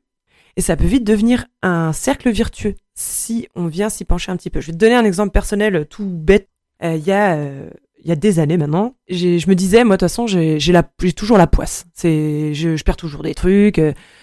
Et 0.57 0.61
ça 0.61 0.77
peut 0.77 0.87
vite 0.87 1.05
devenir 1.05 1.47
un 1.63 1.93
cercle 1.93 2.31
vertueux 2.31 2.77
si 2.95 3.49
on 3.55 3.67
vient 3.67 3.89
s'y 3.89 4.05
pencher 4.05 4.31
un 4.31 4.37
petit 4.37 4.51
peu. 4.51 4.61
Je 4.61 4.69
vais 4.69 4.73
te 4.73 4.79
donner 4.79 4.95
un 4.95 5.05
exemple 5.05 5.33
personnel 5.33 5.75
euh, 5.75 5.85
tout 5.85 6.05
bête. 6.05 6.49
Euh, 6.83 6.97
il 6.97 7.07
y 7.07 7.13
a 7.13 7.35
euh, 7.35 7.71
il 8.03 8.09
y 8.09 8.13
a 8.13 8.17
des 8.17 8.39
années 8.39 8.57
maintenant, 8.57 8.95
je 9.11 9.47
me 9.47 9.55
disais, 9.55 9.85
moi 9.85 9.97
de 9.97 10.01
toute 10.01 10.09
façon, 10.09 10.27
j'ai 10.27 11.13
toujours 11.13 11.37
la 11.37 11.47
poisse. 11.47 11.85
C'est, 11.93 12.55
je, 12.55 12.75
je, 12.75 12.83
perds 12.83 12.97
toujours 12.97 13.23
des 13.23 13.35
trucs. 13.35 13.79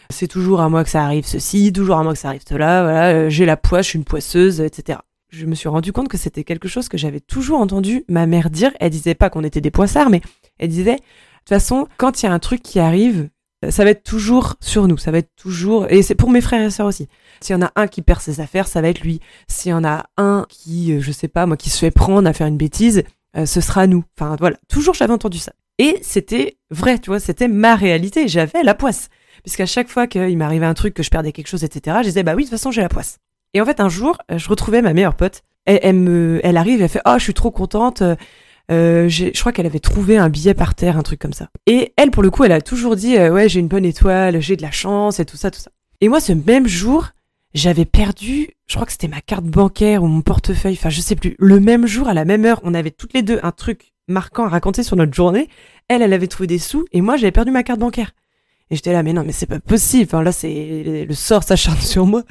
c'est 0.10 0.28
toujours 0.28 0.62
à 0.62 0.70
moi 0.70 0.84
que 0.84 0.90
ça 0.90 1.04
arrive 1.04 1.28
ceci, 1.28 1.72
toujours 1.72 1.98
à 1.98 2.04
moi 2.04 2.14
que 2.14 2.18
ça 2.20 2.30
arrive 2.30 2.42
cela. 2.50 2.82
Voilà, 2.82 3.30
j'ai 3.30 3.46
la 3.46 3.56
poisse, 3.56 3.86
je 3.86 3.90
suis 3.92 4.00
une 4.00 4.04
poisseuse, 4.04 4.62
etc. 4.62 4.98
Je 5.30 5.46
me 5.46 5.54
suis 5.54 5.70
rendu 5.70 5.92
compte 5.92 6.08
que 6.08 6.18
c'était 6.18 6.44
quelque 6.44 6.68
chose 6.68 6.90
que 6.90 6.98
j'avais 6.98 7.20
toujours 7.20 7.60
entendu 7.60 8.04
ma 8.08 8.26
mère 8.26 8.50
dire. 8.50 8.72
Elle 8.80 8.90
disait 8.90 9.14
pas 9.14 9.30
qu'on 9.30 9.44
était 9.44 9.62
des 9.62 9.70
poissards, 9.70 10.10
mais 10.10 10.22
elle 10.58 10.70
disait, 10.70 10.96
de 10.96 10.98
toute 10.98 11.50
façon, 11.50 11.88
quand 11.98 12.24
il 12.24 12.26
y 12.26 12.30
a 12.30 12.34
un 12.34 12.40
truc 12.40 12.64
qui 12.64 12.80
arrive, 12.80 13.30
ça 13.70 13.84
va 13.84 13.90
être 13.90 14.04
toujours 14.04 14.56
sur 14.60 14.88
nous, 14.88 14.98
ça 14.98 15.12
va 15.12 15.18
être 15.18 15.32
toujours, 15.36 15.88
et 15.90 16.04
c'est 16.04 16.16
pour 16.16 16.30
mes 16.30 16.42
frères 16.42 16.62
et 16.62 16.70
sœurs 16.70 16.86
aussi. 16.86 17.08
S'il 17.42 17.56
y 17.56 17.58
en 17.58 17.66
a 17.66 17.72
un 17.76 17.88
qui 17.88 18.02
perd 18.02 18.22
ses 18.22 18.40
affaires, 18.40 18.68
ça 18.68 18.82
va 18.82 18.90
être 18.90 19.02
lui. 19.02 19.20
S'il 19.48 19.72
y 19.72 19.74
en 19.74 19.84
a 19.84 20.06
un 20.18 20.46
qui, 20.50 20.94
euh, 20.94 21.02
je 21.02 21.12
sais 21.12 21.28
pas, 21.28 21.46
moi, 21.46 21.58
qui 21.58 21.70
se 21.70 21.80
fait 21.80 21.92
prendre 21.92 22.28
à 22.28 22.34
faire 22.34 22.48
une 22.48 22.58
bêtise, 22.58 23.04
euh, 23.36 23.46
ce 23.46 23.62
sera 23.62 23.88
nous. 23.88 24.04
Enfin, 24.18 24.36
voilà. 24.40 24.58
Toujours, 24.68 24.94
j'avais 24.94 25.14
entendu 25.14 25.40
ça. 25.40 25.54
Et 25.80 26.00
c'était 26.02 26.58
vrai, 26.72 27.00
tu 27.00 27.10
vois, 27.10 27.20
c'était 27.20 27.48
ma 27.48 27.76
réalité. 27.76 28.28
J'avais 28.28 28.64
la 28.64 28.74
poisse. 28.74 29.10
Puisqu'à 29.44 29.66
chaque 29.66 29.90
fois 29.90 30.08
qu'il 30.08 30.38
m'arrivait 30.38 30.66
un 30.66 30.74
truc, 30.74 30.94
que 30.94 31.04
je 31.04 31.10
perdais 31.10 31.32
quelque 31.32 31.48
chose, 31.48 31.64
etc., 31.64 31.98
je 32.02 32.08
disais, 32.08 32.24
bah 32.24 32.34
oui, 32.36 32.44
de 32.44 32.50
toute 32.50 32.58
façon, 32.58 32.72
j'ai 32.72 32.82
la 32.82 32.90
poisse. 32.90 33.18
Et 33.54 33.62
en 33.62 33.66
fait, 33.66 33.80
un 33.80 33.90
jour, 33.90 34.18
euh, 34.32 34.38
je 34.38 34.50
retrouvais 34.50 34.82
ma 34.82 34.94
meilleure 34.94 35.16
pote. 35.16 35.44
Elle, 35.66 35.80
elle 35.84 35.96
me, 35.96 36.40
elle 36.44 36.58
arrive, 36.58 36.82
elle 36.82 36.90
fait, 36.90 37.02
oh, 37.06 37.16
je 37.18 37.24
suis 37.24 37.34
trop 37.34 37.52
contente. 37.52 38.02
Euh, 38.70 39.08
je 39.08 39.30
crois 39.40 39.52
qu'elle 39.52 39.66
avait 39.66 39.80
trouvé 39.80 40.18
un 40.18 40.30
billet 40.30 40.54
par 40.54 40.76
terre, 40.76 40.98
un 40.98 41.04
truc 41.04 41.20
comme 41.20 41.34
ça. 41.34 41.50
Et 41.66 41.94
elle, 41.96 42.12
pour 42.12 42.24
le 42.24 42.30
coup, 42.30 42.44
elle 42.44 42.52
a 42.52 42.62
toujours 42.62 42.96
dit 42.96 43.18
euh, 43.18 43.32
ouais, 43.32 43.48
j'ai 43.48 43.60
une 43.60 43.68
bonne 43.68 43.86
étoile, 43.86 44.42
j'ai 44.42 44.58
de 44.58 44.62
la 44.62 44.72
chance 44.72 45.20
et 45.20 45.26
tout 45.26 45.38
ça, 45.38 45.52
tout 45.52 45.60
ça. 45.60 45.72
Et 46.02 46.10
moi, 46.10 46.20
ce 46.20 46.34
même 46.34 46.68
jour, 46.68 47.10
j'avais 47.54 47.86
perdu, 47.86 48.50
je 48.68 48.76
crois 48.76 48.86
que 48.86 48.92
c'était 48.92 49.08
ma 49.08 49.22
carte 49.22 49.46
bancaire 49.46 50.04
ou 50.04 50.08
mon 50.08 50.22
portefeuille, 50.22 50.74
enfin 50.74 50.90
je 50.90 51.02
sais 51.02 51.16
plus. 51.16 51.36
Le 51.40 51.60
même 51.60 51.88
jour, 51.88 52.08
à 52.08 52.14
la 52.14 52.26
même 52.26 52.46
heure, 52.46 52.60
on 52.64 52.74
avait 52.74 52.92
toutes 52.92 53.14
les 53.14 53.22
deux 53.22 53.40
un 53.42 53.52
truc 53.52 53.94
marquant 54.08 54.46
à 54.46 54.50
raconter 54.50 54.84
sur 54.84 54.96
notre 54.96 55.14
journée. 55.14 55.48
Elle, 55.88 56.02
elle 56.02 56.14
avait 56.14 56.28
trouvé 56.28 56.48
des 56.48 56.60
sous 56.60 56.86
et 56.92 57.02
moi, 57.02 57.16
j'avais 57.16 57.32
perdu 57.32 57.52
ma 57.52 57.64
carte 57.64 57.80
bancaire. 57.80 58.12
Et 58.70 58.76
j'étais 58.76 58.92
là, 58.92 59.02
mais 59.02 59.14
non, 59.14 59.24
mais 59.24 59.32
c'est 59.32 59.46
pas 59.46 59.62
possible. 59.62 60.10
Enfin 60.10 60.22
là, 60.24 60.34
c'est 60.34 61.06
le 61.08 61.14
sort 61.14 61.44
s'acharne 61.44 61.80
sur 61.80 62.06
moi. 62.06 62.24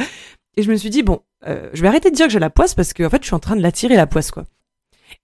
Et 0.59 0.62
je 0.62 0.70
me 0.70 0.77
suis 0.77 0.90
dit 0.90 1.03
bon, 1.03 1.20
euh, 1.46 1.70
je 1.72 1.83
vais 1.83 1.88
arrêter 1.88 2.11
de 2.11 2.14
dire 2.14 2.27
que 2.27 2.33
j'ai 2.33 2.38
la 2.38 2.51
poisse 2.51 2.75
parce 2.75 2.92
que 2.92 3.03
en 3.05 3.11
fait, 3.11 3.22
je 3.22 3.27
suis 3.27 3.35
en 3.35 3.40
train 3.40 3.57
de 3.57 3.62
l'attirer 3.62 3.96
la 3.96 4.07
poisse 4.07 4.31
quoi. 4.31 4.44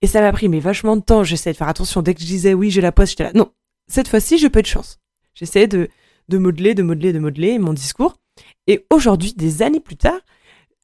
Et 0.01 0.07
ça 0.07 0.21
m'a 0.21 0.31
pris 0.31 0.49
mais 0.49 0.59
vachement 0.59 0.95
de 0.97 1.01
temps. 1.01 1.23
J'essayais 1.23 1.53
de 1.53 1.57
faire 1.57 1.67
attention. 1.69 2.01
Dès 2.01 2.13
que 2.13 2.21
je 2.21 2.25
disais 2.25 2.53
oui, 2.53 2.71
j'ai 2.71 2.81
la 2.81 2.91
poisse, 2.91 3.11
j'étais 3.11 3.23
là. 3.23 3.31
Non, 3.33 3.51
cette 3.87 4.07
fois-ci, 4.07 4.37
je 4.37 4.47
peux 4.47 4.61
de 4.61 4.67
chance. 4.67 4.99
J'essayais 5.33 5.67
de, 5.67 5.89
de 6.29 6.37
modeler, 6.37 6.73
de 6.73 6.83
modeler, 6.83 7.13
de 7.13 7.19
modeler 7.19 7.59
mon 7.59 7.73
discours. 7.73 8.17
Et 8.67 8.85
aujourd'hui, 8.89 9.33
des 9.33 9.61
années 9.61 9.79
plus 9.79 9.97
tard, 9.97 10.19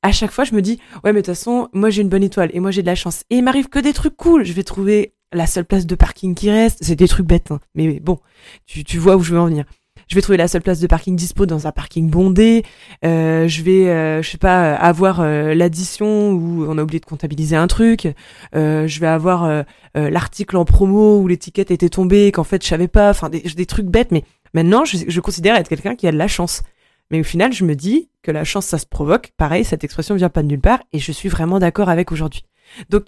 à 0.02 0.12
chaque 0.12 0.32
fois, 0.32 0.44
je 0.44 0.56
me 0.56 0.62
dis, 0.62 0.80
ouais, 1.04 1.14
mais 1.14 1.22
de 1.22 1.26
toute 1.26 1.36
façon, 1.36 1.70
moi, 1.74 1.90
j'ai 1.90 2.02
une 2.02 2.10
bonne 2.10 2.24
étoile 2.24 2.52
et 2.54 2.60
moi, 2.60 2.72
j'ai 2.72 2.82
de 2.82 2.88
la 2.88 2.96
chance. 2.96 3.24
Et 3.30 3.38
il 3.38 3.44
m'arrive 3.44 3.70
que 3.70 3.80
des 3.80 3.94
trucs 3.94 4.16
cool. 4.16 4.44
Je 4.44 4.54
vais 4.54 4.64
trouver 4.64 5.14
la 5.32 5.46
seule 5.46 5.66
place 5.66 5.86
de 5.86 5.96
parking 5.96 6.36
qui 6.36 6.50
reste. 6.50 6.80
C'est 6.82 6.96
des 6.96 7.08
trucs 7.08 7.28
bêtes, 7.28 7.52
hein. 7.52 7.60
mais 7.76 8.00
bon, 8.00 8.20
tu, 8.66 8.84
tu 8.84 8.98
vois 8.98 9.16
où 9.16 9.22
je 9.22 9.34
veux 9.34 9.40
en 9.40 9.48
venir 9.48 9.66
je 10.10 10.16
vais 10.16 10.22
trouver 10.22 10.38
la 10.38 10.48
seule 10.48 10.64
place 10.64 10.80
de 10.80 10.88
parking 10.88 11.16
dispo 11.16 11.46
dans 11.46 11.68
un 11.68 11.72
parking 11.72 12.10
bondé, 12.10 12.64
euh, 13.06 13.48
je 13.48 13.62
vais, 13.62 13.88
euh, 13.90 14.22
je 14.22 14.30
sais 14.30 14.38
pas, 14.38 14.74
avoir 14.74 15.22
euh, 15.22 15.54
l'addition 15.54 16.32
où 16.32 16.66
on 16.68 16.78
a 16.78 16.84
oublié 16.84 17.00
de 17.00 17.06
comptabiliser 17.06 17.56
un 17.56 17.68
truc, 17.68 18.08
euh, 18.56 18.88
je 18.88 19.00
vais 19.00 19.08
avoir 19.08 19.64
l'article 19.96 20.58
en 20.58 20.66
promo 20.66 21.20
où 21.20 21.28
l'étiquette 21.28 21.72
était 21.72 21.90
tombée 21.90 22.32
qu'en 22.32 22.44
fait 22.44 22.64
je 22.64 22.68
savais 22.68 22.88
pas, 22.88 23.10
enfin 23.10 23.30
des, 23.30 23.42
des, 23.42 23.66
trucs 23.66 23.88
bêtes, 23.88 24.12
mais 24.12 24.24
maintenant 24.54 24.86
je, 24.86 24.98
je 25.08 25.20
considère 25.22 25.56
être 25.56 25.70
quelqu'un 25.70 25.96
qui 25.96 26.08
a 26.08 26.12
de 26.12 26.18
la 26.18 26.28
chance. 26.28 26.64
Mais 27.12 27.20
au 27.20 27.24
final, 27.24 27.52
je 27.54 27.66
me 27.66 27.76
dis 27.76 28.10
que 28.22 28.32
la 28.32 28.44
chance, 28.44 28.68
ça 28.68 28.78
se 28.78 28.86
provoque. 28.86 29.32
Pareil, 29.36 29.66
cette 29.66 29.84
expression 29.84 30.16
vient 30.16 30.30
pas 30.30 30.44
de 30.44 30.48
nulle 30.48 30.62
part 30.62 30.80
et 30.94 31.00
je 31.00 31.12
suis 31.12 31.30
vraiment 31.30 31.58
d'accord 31.60 31.90
avec 31.90 32.12
aujourd'hui. 32.12 32.44
Donc, 32.90 33.06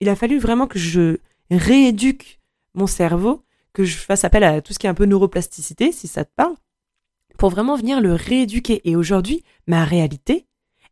il 0.00 0.08
a 0.08 0.14
fallu 0.14 0.38
vraiment 0.38 0.66
que 0.66 0.78
je 0.78 1.16
rééduque 1.50 2.40
mon 2.74 2.86
cerveau 2.86 3.42
que 3.72 3.84
je 3.84 3.96
fasse 3.96 4.24
appel 4.24 4.44
à 4.44 4.60
tout 4.60 4.72
ce 4.72 4.78
qui 4.78 4.86
est 4.86 4.90
un 4.90 4.94
peu 4.94 5.06
neuroplasticité, 5.06 5.92
si 5.92 6.08
ça 6.08 6.24
te 6.24 6.30
parle, 6.34 6.54
pour 7.38 7.50
vraiment 7.50 7.76
venir 7.76 8.00
le 8.00 8.14
rééduquer. 8.14 8.80
Et 8.88 8.96
aujourd'hui, 8.96 9.42
ma 9.66 9.84
réalité, 9.84 10.46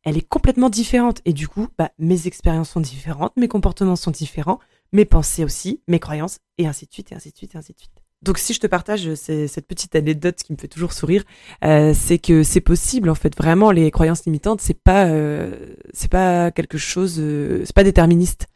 elle 0.05 0.17
est 0.17 0.29
complètement 0.29 0.71
différente. 0.71 1.21
Et 1.25 1.33
du 1.33 1.49
coup, 1.49 1.69
bah, 1.77 1.91
mes 1.99 2.27
expériences 2.27 2.71
sont 2.71 2.81
différentes, 2.81 3.37
mes 3.37 3.49
comportements 3.49 3.97
sont 3.97 4.11
différents, 4.11 4.59
mes 4.93 5.05
pensées 5.05 5.45
aussi, 5.45 5.83
mes 5.89 5.99
croyances, 5.99 6.39
et 6.57 6.67
ainsi 6.67 6.87
de 6.87 6.93
suite, 6.93 7.13
et 7.13 7.15
ainsi 7.15 7.31
de 7.31 7.37
suite, 7.37 7.55
et 7.55 7.59
ainsi 7.59 7.73
de 7.73 7.79
suite. 7.79 8.03
Donc 8.23 8.39
si 8.39 8.53
je 8.53 8.59
te 8.59 8.67
partage 8.67 9.15
cette 9.15 9.67
petite 9.67 9.95
anecdote 9.95 10.37
qui 10.43 10.53
me 10.53 10.59
fait 10.59 10.67
toujours 10.67 10.93
sourire, 10.93 11.23
euh, 11.65 11.93
c'est 11.95 12.19
que 12.19 12.43
c'est 12.43 12.61
possible 12.61 13.11
en 13.11 13.15
fait 13.15 13.37
vraiment 13.37 13.71
les 13.71 13.93
croyances 13.93 14.25
limitantes 14.25 14.61
c'est 14.61 14.75
pas 14.75 15.07
euh, 15.07 15.77
c'est 15.93 16.11
pas 16.11 16.51
quelque 16.51 16.79
chose 16.79 17.19
euh, 17.21 17.63
c'est 17.65 17.75
pas 17.75 17.85
déterministe. 17.85 18.49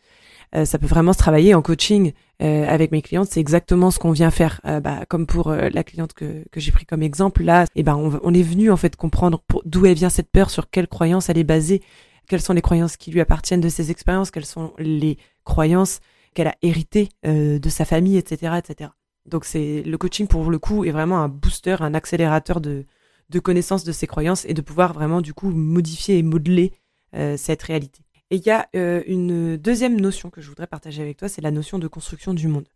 Euh, 0.54 0.64
ça 0.64 0.78
peut 0.78 0.86
vraiment 0.86 1.12
se 1.12 1.18
travailler 1.18 1.54
en 1.54 1.62
coaching 1.62 2.12
euh, 2.42 2.66
avec 2.68 2.92
mes 2.92 3.02
clientes. 3.02 3.28
C'est 3.30 3.40
exactement 3.40 3.90
ce 3.90 3.98
qu'on 3.98 4.10
vient 4.12 4.30
faire. 4.30 4.60
bah, 4.64 5.04
comme 5.08 5.26
pour 5.26 5.50
la 5.52 5.84
cliente 5.84 6.12
que, 6.12 6.44
que 6.50 6.60
j'ai 6.60 6.72
pris 6.72 6.86
comme 6.86 7.02
exemple 7.02 7.42
là, 7.42 7.64
et 7.64 7.80
eh 7.80 7.82
ben 7.82 7.96
on, 7.96 8.20
on, 8.22 8.34
est 8.34 8.42
venu 8.42 8.70
en 8.70 8.76
fait 8.76 8.96
comprendre 8.96 9.42
d'où 9.64 9.86
elle 9.86 9.94
vient 9.94 10.10
cette 10.10 10.30
peur, 10.30 10.50
sur 10.50 10.70
quelle 10.70 10.88
croyance 10.88 11.28
elle 11.28 11.38
est 11.38 11.44
basée, 11.44 11.82
quelles 12.28 12.40
sont 12.40 12.52
les 12.52 12.62
croyances 12.62 12.96
qui 12.96 13.10
lui 13.10 13.20
appartiennent 13.20 13.60
de 13.60 13.68
ses 13.68 13.90
expériences, 13.90 14.30
quelles 14.30 14.46
sont 14.46 14.72
les 14.78 15.18
croyances 15.44 16.00
qu'elle 16.34 16.48
a 16.48 16.56
héritées 16.62 17.08
de 17.24 17.68
sa 17.68 17.84
famille, 17.84 18.16
etc., 18.16 18.54
etc. 18.58 18.90
Donc 19.26 19.44
c'est 19.44 19.82
le 19.82 19.98
coaching 19.98 20.26
pour 20.26 20.50
le 20.50 20.58
coup 20.58 20.84
est 20.84 20.90
vraiment 20.90 21.18
un 21.18 21.28
booster, 21.28 21.76
un 21.80 21.94
accélérateur 21.94 22.60
de, 22.60 22.86
de 23.30 23.38
connaissance 23.38 23.84
de 23.84 23.92
ses 23.92 24.06
croyances 24.06 24.44
et 24.44 24.54
de 24.54 24.60
pouvoir 24.60 24.92
vraiment 24.92 25.20
du 25.20 25.34
coup 25.34 25.50
modifier 25.50 26.18
et 26.18 26.22
modeler 26.22 26.72
euh, 27.14 27.36
cette 27.36 27.62
réalité. 27.62 28.01
Et 28.32 28.36
il 28.36 28.46
y 28.46 28.50
a 28.50 28.66
euh, 28.74 29.02
une 29.06 29.58
deuxième 29.58 30.00
notion 30.00 30.30
que 30.30 30.40
je 30.40 30.48
voudrais 30.48 30.66
partager 30.66 31.02
avec 31.02 31.18
toi, 31.18 31.28
c'est 31.28 31.42
la 31.42 31.50
notion 31.50 31.78
de 31.78 31.86
construction 31.86 32.32
du 32.32 32.48
monde. 32.48 32.66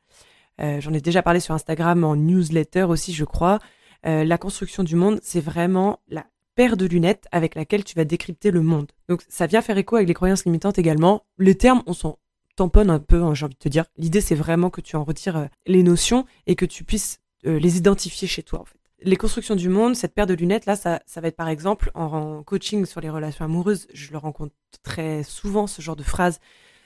Euh, 0.60 0.82
J'en 0.82 0.92
ai 0.92 1.00
déjà 1.00 1.22
parlé 1.22 1.40
sur 1.40 1.54
Instagram 1.54 2.04
en 2.04 2.14
newsletter 2.14 2.82
aussi, 2.82 3.14
je 3.14 3.24
crois. 3.24 3.58
Euh, 4.04 4.22
la 4.22 4.36
construction 4.36 4.84
du 4.84 4.96
monde, 4.96 5.18
c'est 5.22 5.40
vraiment 5.40 6.00
la 6.08 6.26
paire 6.56 6.76
de 6.76 6.84
lunettes 6.84 7.26
avec 7.32 7.54
laquelle 7.54 7.84
tu 7.84 7.94
vas 7.94 8.04
décrypter 8.04 8.50
le 8.50 8.60
monde. 8.60 8.92
Donc 9.08 9.22
ça 9.30 9.46
vient 9.46 9.62
faire 9.62 9.78
écho 9.78 9.96
avec 9.96 10.08
les 10.08 10.12
croyances 10.12 10.44
limitantes 10.44 10.78
également. 10.78 11.24
Les 11.38 11.54
termes, 11.54 11.82
on 11.86 11.94
s'en 11.94 12.18
tamponne 12.54 12.90
un 12.90 13.00
peu, 13.00 13.22
hein, 13.22 13.32
j'ai 13.32 13.46
envie 13.46 13.54
de 13.54 13.58
te 13.58 13.70
dire. 13.70 13.86
L'idée, 13.96 14.20
c'est 14.20 14.34
vraiment 14.34 14.68
que 14.68 14.82
tu 14.82 14.96
en 14.96 15.04
retires 15.04 15.48
les 15.66 15.82
notions 15.82 16.26
et 16.46 16.54
que 16.54 16.66
tu 16.66 16.84
puisses 16.84 17.20
les 17.44 17.78
identifier 17.78 18.28
chez 18.28 18.42
toi, 18.42 18.60
en 18.60 18.66
fait. 18.66 18.85
Les 19.02 19.16
constructions 19.16 19.56
du 19.56 19.68
monde, 19.68 19.94
cette 19.94 20.14
paire 20.14 20.26
de 20.26 20.34
lunettes, 20.34 20.64
là, 20.64 20.74
ça, 20.74 21.00
ça 21.06 21.20
va 21.20 21.28
être 21.28 21.36
par 21.36 21.48
exemple 21.48 21.90
en, 21.94 22.42
coaching 22.42 22.86
sur 22.86 23.00
les 23.00 23.10
relations 23.10 23.44
amoureuses. 23.44 23.86
Je 23.92 24.10
le 24.10 24.18
rencontre 24.18 24.54
très 24.82 25.22
souvent, 25.22 25.66
ce 25.66 25.82
genre 25.82 25.96
de 25.96 26.02
phrase. 26.02 26.40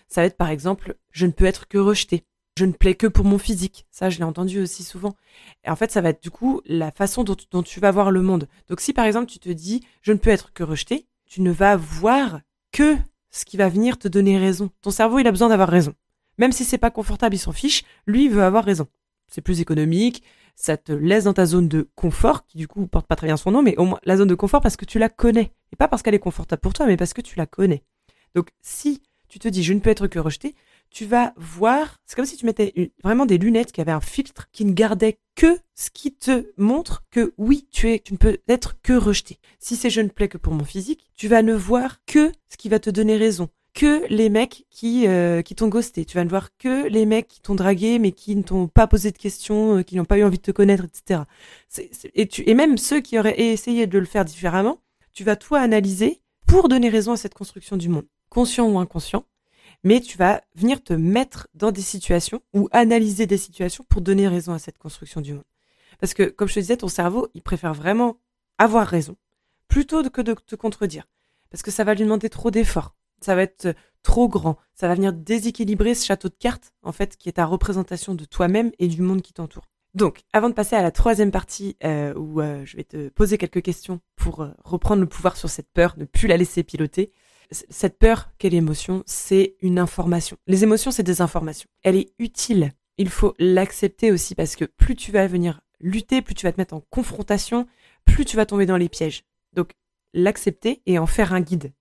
Ça 0.09 0.23
va 0.23 0.27
être 0.27 0.37
par 0.37 0.49
exemple, 0.49 0.97
je 1.13 1.27
ne 1.27 1.31
peux 1.31 1.45
être 1.45 1.69
que 1.69 1.79
rejeté. 1.79 2.25
Je 2.59 2.65
ne 2.65 2.73
plais 2.73 2.97
que 2.97 3.07
pour 3.07 3.25
mon 3.25 3.39
physique. 3.39 3.87
Ça, 3.91 4.11
je 4.11 4.19
l'ai 4.19 4.25
entendu 4.25 4.61
aussi 4.61 4.83
souvent. 4.83 5.15
Et 5.65 5.71
en 5.71 5.77
fait, 5.77 5.93
ça 5.93 6.01
va 6.01 6.11
être 6.11 6.23
du 6.23 6.33
coup 6.33 6.61
la 6.67 6.91
façon 6.91 7.23
dont, 7.23 7.63
tu 7.63 7.81
vas 7.81 7.93
voir 7.93 8.11
le 8.11 8.23
monde. 8.23 8.49
Donc 8.69 8.81
si 8.81 8.93
par 8.93 9.05
exemple 9.05 9.31
tu 9.31 9.39
te 9.39 9.49
dis, 9.49 9.87
je 10.03 10.13
ne 10.13 10.19
peux 10.19 10.31
être 10.31 10.53
que 10.53 10.65
rejeté, 10.65 11.07
tu 11.27 11.43
ne 11.43 11.53
vas 11.53 11.77
voir 11.77 12.41
que 12.73 12.97
ce 13.31 13.45
qui 13.45 13.57
va 13.57 13.69
venir 13.69 13.99
te 13.99 14.09
donner 14.09 14.37
raison. 14.37 14.71
Ton 14.83 14.91
cerveau, 14.91 15.21
il 15.21 15.27
a 15.29 15.31
besoin 15.31 15.49
d'avoir 15.49 15.69
raison. 15.69 15.95
Même 16.39 16.53
si 16.53 16.65
c'est 16.65 16.79
pas 16.79 16.91
confortable, 16.91 17.37
il 17.37 17.39
s'en 17.39 17.53
fiche, 17.53 17.85
lui, 18.07 18.25
il 18.25 18.31
veut 18.31 18.43
avoir 18.43 18.65
raison. 18.65 18.89
C'est 19.29 19.43
plus 19.43 19.61
économique, 19.61 20.25
ça 20.61 20.77
te 20.77 20.93
laisse 20.93 21.25
dans 21.25 21.33
ta 21.33 21.47
zone 21.47 21.69
de 21.69 21.89
confort, 21.95 22.45
qui 22.47 22.59
du 22.59 22.69
coup 22.69 22.87
porte 22.87 23.07
pas 23.07 23.17
très 23.17 23.27
bien 23.27 23.37
son 23.37 23.51
nom, 23.51 23.63
mais 23.63 23.77
au 23.79 23.85
moins 23.87 24.01
la 24.05 24.17
zone 24.17 24.29
de 24.29 24.35
confort 24.35 24.61
parce 24.61 24.77
que 24.77 24.85
tu 24.85 24.99
la 24.99 25.09
connais. 25.09 25.53
Et 25.73 25.77
pas 25.77 25.89
parce 25.89 26.03
qu'elle 26.03 26.15
est 26.15 26.19
confortable 26.19 26.61
pour 26.61 26.75
toi, 26.75 26.87
mais 26.87 26.97
parce 26.97 27.15
que 27.15 27.23
tu 27.23 27.37
la 27.37 27.47
connais. 27.47 27.83
Donc 28.35 28.49
si 28.61 29.03
tu 29.29 29.39
te 29.39 29.49
dis 29.49 29.63
je 29.63 29.73
ne 29.73 29.81
peux 29.81 29.91
être 29.91 30.07
que 30.07 30.19
rejeté, 30.19 30.55
tu 30.91 31.07
vas 31.07 31.33
voir, 31.37 31.99
c'est 32.05 32.17
comme 32.17 32.27
si 32.27 32.37
tu 32.37 32.45
mettais 32.45 32.93
vraiment 33.03 33.25
des 33.25 33.39
lunettes 33.39 33.73
qui 33.73 33.81
avaient 33.81 33.93
un 33.93 34.01
filtre 34.01 34.49
qui 34.53 34.65
ne 34.65 34.73
gardait 34.73 35.19
que 35.35 35.59
ce 35.75 35.89
qui 35.91 36.13
te 36.13 36.53
montre 36.59 37.05
que 37.11 37.33
oui, 37.39 37.67
tu 37.71 37.91
es, 37.91 38.01
tu 38.01 38.13
ne 38.13 38.19
peux 38.19 38.39
être 38.49 38.75
que 38.83 38.93
rejeté. 38.93 39.39
Si 39.61 39.77
c'est 39.77 39.89
je 39.89 40.01
ne 40.01 40.09
plais 40.09 40.29
que 40.29 40.37
pour 40.37 40.53
mon 40.53 40.65
physique, 40.65 41.07
tu 41.15 41.29
vas 41.29 41.43
ne 41.43 41.55
voir 41.55 42.05
que 42.05 42.33
ce 42.49 42.57
qui 42.57 42.69
va 42.69 42.81
te 42.81 42.91
donner 42.91 43.17
raison, 43.17 43.49
que 43.75 44.07
les 44.09 44.29
mecs 44.29 44.67
qui 44.71 45.07
euh, 45.07 45.43
qui 45.43 45.55
t'ont 45.55 45.69
ghosté. 45.69 46.05
Tu 46.05 46.17
vas 46.17 46.25
ne 46.25 46.31
voir 46.31 46.57
que 46.57 46.89
les 46.89 47.07
mecs 47.07 47.29
qui 47.29 47.41
t'ont 47.41 47.55
dragué 47.55 47.99
mais 47.99 48.13
qui 48.13 48.37
ne 48.37 48.43
t'ont 48.43 48.69
pas 48.69 48.87
posé 48.87 49.11
de 49.13 49.19
questions, 49.19 49.79
euh, 49.79 49.83
qui 49.83 49.97
n'ont 49.97 50.05
pas 50.05 50.19
eu 50.19 50.25
envie 50.25 50.39
de 50.39 50.43
te 50.43 50.51
connaître, 50.51 50.85
etc. 50.85 51.23
et 52.15 52.27
tu 52.27 52.49
et 52.49 52.55
même 52.55 52.79
ceux 52.79 53.01
qui 53.01 53.19
auraient 53.19 53.41
essayé 53.41 53.87
de 53.87 53.99
le 53.99 54.07
faire 54.07 54.25
différemment, 54.25 54.81
tu 55.13 55.25
vas 55.25 55.37
toi 55.37 55.61
analyser 55.61 56.21
pour 56.47 56.69
donner 56.69 56.89
raison 56.89 57.13
à 57.13 57.17
cette 57.17 57.35
construction 57.35 57.77
du 57.77 57.89
monde, 57.89 58.07
conscient 58.29 58.69
ou 58.69 58.79
inconscient 58.79 59.25
mais 59.85 60.01
tu 60.01 60.19
vas 60.19 60.43
venir 60.55 60.83
te 60.83 60.93
mettre 60.93 61.49
dans 61.55 61.73
des 61.73 61.83
situations 61.83 62.43
ou 62.53 62.69
analyser 62.73 63.27
des 63.27 63.39
situations 63.39 63.85
pour 63.89 64.03
donner 64.03 64.29
raison 64.29 64.53
à 64.53 64.59
cette 64.59 64.79
construction 64.79 65.21
du 65.21 65.35
monde. 65.35 65.45
Parce 66.01 66.15
que, 66.15 66.25
comme 66.25 66.49
je 66.49 66.55
te 66.55 66.61
disais, 66.61 66.77
ton 66.77 66.89
cerveau, 66.89 67.29
il 67.35 67.43
préfère 67.43 67.75
vraiment 67.75 68.19
avoir 68.59 68.87
raison 68.87 69.17
plutôt 69.69 70.03
que 70.11 70.21
de 70.21 70.35
te 70.35 70.57
contredire. 70.57 71.07
Parce 71.51 71.63
que 71.63 71.71
ça 71.71 71.85
va 71.85 71.95
lui 71.95 72.05
demander 72.05 72.29
trop 72.29 72.51
d'efforts. 72.51 72.95
Ça 73.21 73.35
va 73.35 73.43
être 73.43 73.75
trop 74.03 74.29
grand. 74.29 74.57
Ça 74.75 74.89
va 74.89 74.95
venir 74.95 75.13
déséquilibrer 75.13 75.95
ce 75.95 76.07
château 76.07 76.29
de 76.29 76.35
cartes, 76.39 76.73
en 76.83 76.93
fait, 76.93 77.17
qui 77.17 77.29
est 77.29 77.33
ta 77.33 77.47
représentation 77.47 78.15
de 78.15 78.25
toi-même 78.25 78.73
et 78.79 78.89
du 78.89 79.03
monde 79.03 79.23
qui 79.23 79.33
t'entoure. 79.33 79.67
Donc, 79.95 80.21
avant 80.33 80.49
de 80.49 80.55
passer 80.55 80.77
à 80.77 80.83
la 80.83 80.93
troisième 80.93 81.33
partie 81.33 81.77
euh, 81.83 82.15
où 82.15 82.41
euh, 82.41 82.65
je 82.65 82.77
vais 82.77 82.85
te 82.85 83.09
poser 83.09 83.39
quelques 83.39 83.63
questions 83.63 84.01
pour 84.15 84.43
euh, 84.43 84.51
reprendre 84.65 85.01
le 85.01 85.09
pouvoir 85.09 85.37
sur 85.37 85.51
cette 85.51 85.71
peur, 85.73 85.95
ne 85.99 86.05
plus 86.05 86.29
la 86.29 86.37
laisser 86.37 86.63
piloter, 86.63 87.11
cette 87.51 87.99
peur 87.99 88.31
quelle 88.39 88.55
émotion, 88.55 89.03
c'est 89.07 89.57
une 89.61 89.81
information. 89.81 90.37
Les 90.47 90.63
émotions, 90.63 90.93
c'est 90.93 91.03
des 91.03 91.21
informations. 91.21 91.69
Elle 91.83 91.97
est 91.97 92.13
utile. 92.21 92.73
Il 92.99 93.09
faut 93.09 93.35
l'accepter 93.41 94.13
aussi 94.13 94.37
parce 94.37 94.55
que 94.55 94.65
plus 94.65 94.95
tu 94.95 95.11
vas 95.11 95.27
venir 95.27 95.61
lutter, 95.81 96.23
plus 96.23 96.35
tu 96.35 96.47
vas 96.47 96.53
te 96.53 96.61
mettre 96.61 96.75
en 96.75 96.83
confrontation, 96.91 97.67
plus 98.05 98.25
tu 98.25 98.37
vas 98.37 98.47
tomber 98.47 98.67
dans 98.67 98.77
les 98.77 98.89
pièges. 98.89 99.25
Donc, 99.55 99.73
l'accepter 100.15 100.83
et 100.87 100.99
en 101.01 101.07
faire 101.07 101.33
un 101.33 101.41
guide. 101.41 101.73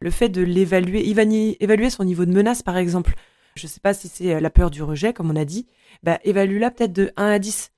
Le 0.00 0.10
fait 0.10 0.28
de 0.28 0.42
l'évaluer, 0.42 1.08
évaluer 1.08 1.90
son 1.90 2.04
niveau 2.04 2.24
de 2.26 2.32
menace, 2.32 2.62
par 2.62 2.76
exemple. 2.76 3.14
Je 3.56 3.66
ne 3.66 3.68
sais 3.68 3.80
pas 3.80 3.94
si 3.94 4.08
c'est 4.08 4.34
euh, 4.34 4.40
la 4.40 4.50
peur 4.50 4.70
du 4.70 4.82
rejet, 4.82 5.12
comme 5.12 5.30
on 5.30 5.36
a 5.36 5.44
dit. 5.44 5.66
Bah, 6.02 6.18
évalue-la 6.24 6.70
peut-être 6.70 6.92
de 6.92 7.10
1 7.16 7.26
à 7.26 7.38
10. 7.38 7.72